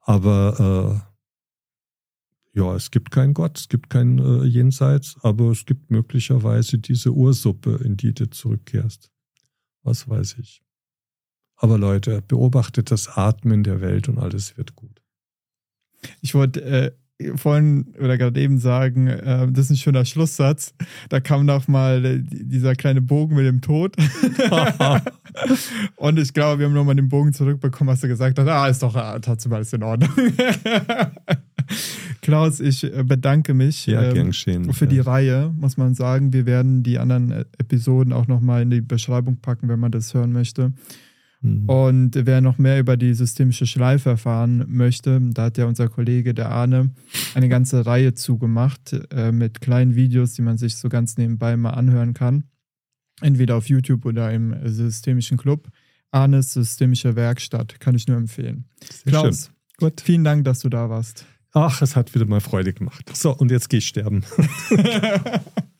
[0.00, 1.04] Aber
[2.54, 6.78] äh, ja, es gibt keinen Gott, es gibt kein äh, Jenseits, aber es gibt möglicherweise
[6.78, 9.10] diese Ursuppe, in die du zurückkehrst.
[9.82, 10.61] Was weiß ich.
[11.62, 15.00] Aber Leute, beobachtet das Atmen der Welt und alles wird gut.
[16.20, 16.90] Ich wollte äh,
[17.36, 20.74] vorhin oder gerade eben sagen, äh, das ist ein schöner Schlusssatz.
[21.08, 23.94] Da kam noch mal äh, dieser kleine Bogen mit dem Tod.
[25.96, 28.48] und ich glaube, wir haben nochmal den Bogen zurückbekommen, was du gesagt hast.
[28.48, 30.10] Ah, ist doch äh, trotzdem alles in Ordnung.
[32.22, 36.32] Klaus, ich äh, bedanke mich ja, ähm, für die Reihe, muss man sagen.
[36.32, 40.32] Wir werden die anderen Episoden auch nochmal in die Beschreibung packen, wenn man das hören
[40.32, 40.72] möchte.
[41.42, 41.68] Mhm.
[41.68, 46.34] Und wer noch mehr über die systemische Schleife erfahren möchte, da hat ja unser Kollege,
[46.34, 46.90] der Arne,
[47.34, 51.70] eine ganze Reihe zugemacht äh, mit kleinen Videos, die man sich so ganz nebenbei mal
[51.70, 52.44] anhören kann.
[53.20, 55.68] Entweder auf YouTube oder im Systemischen Club.
[56.12, 58.66] Arnes Systemische Werkstatt kann ich nur empfehlen.
[58.80, 60.00] Sehr Klaus, Gut.
[60.00, 61.24] vielen Dank, dass du da warst.
[61.52, 63.10] Ach, es hat wieder mal Freude gemacht.
[63.14, 64.24] So, und jetzt gehe ich sterben.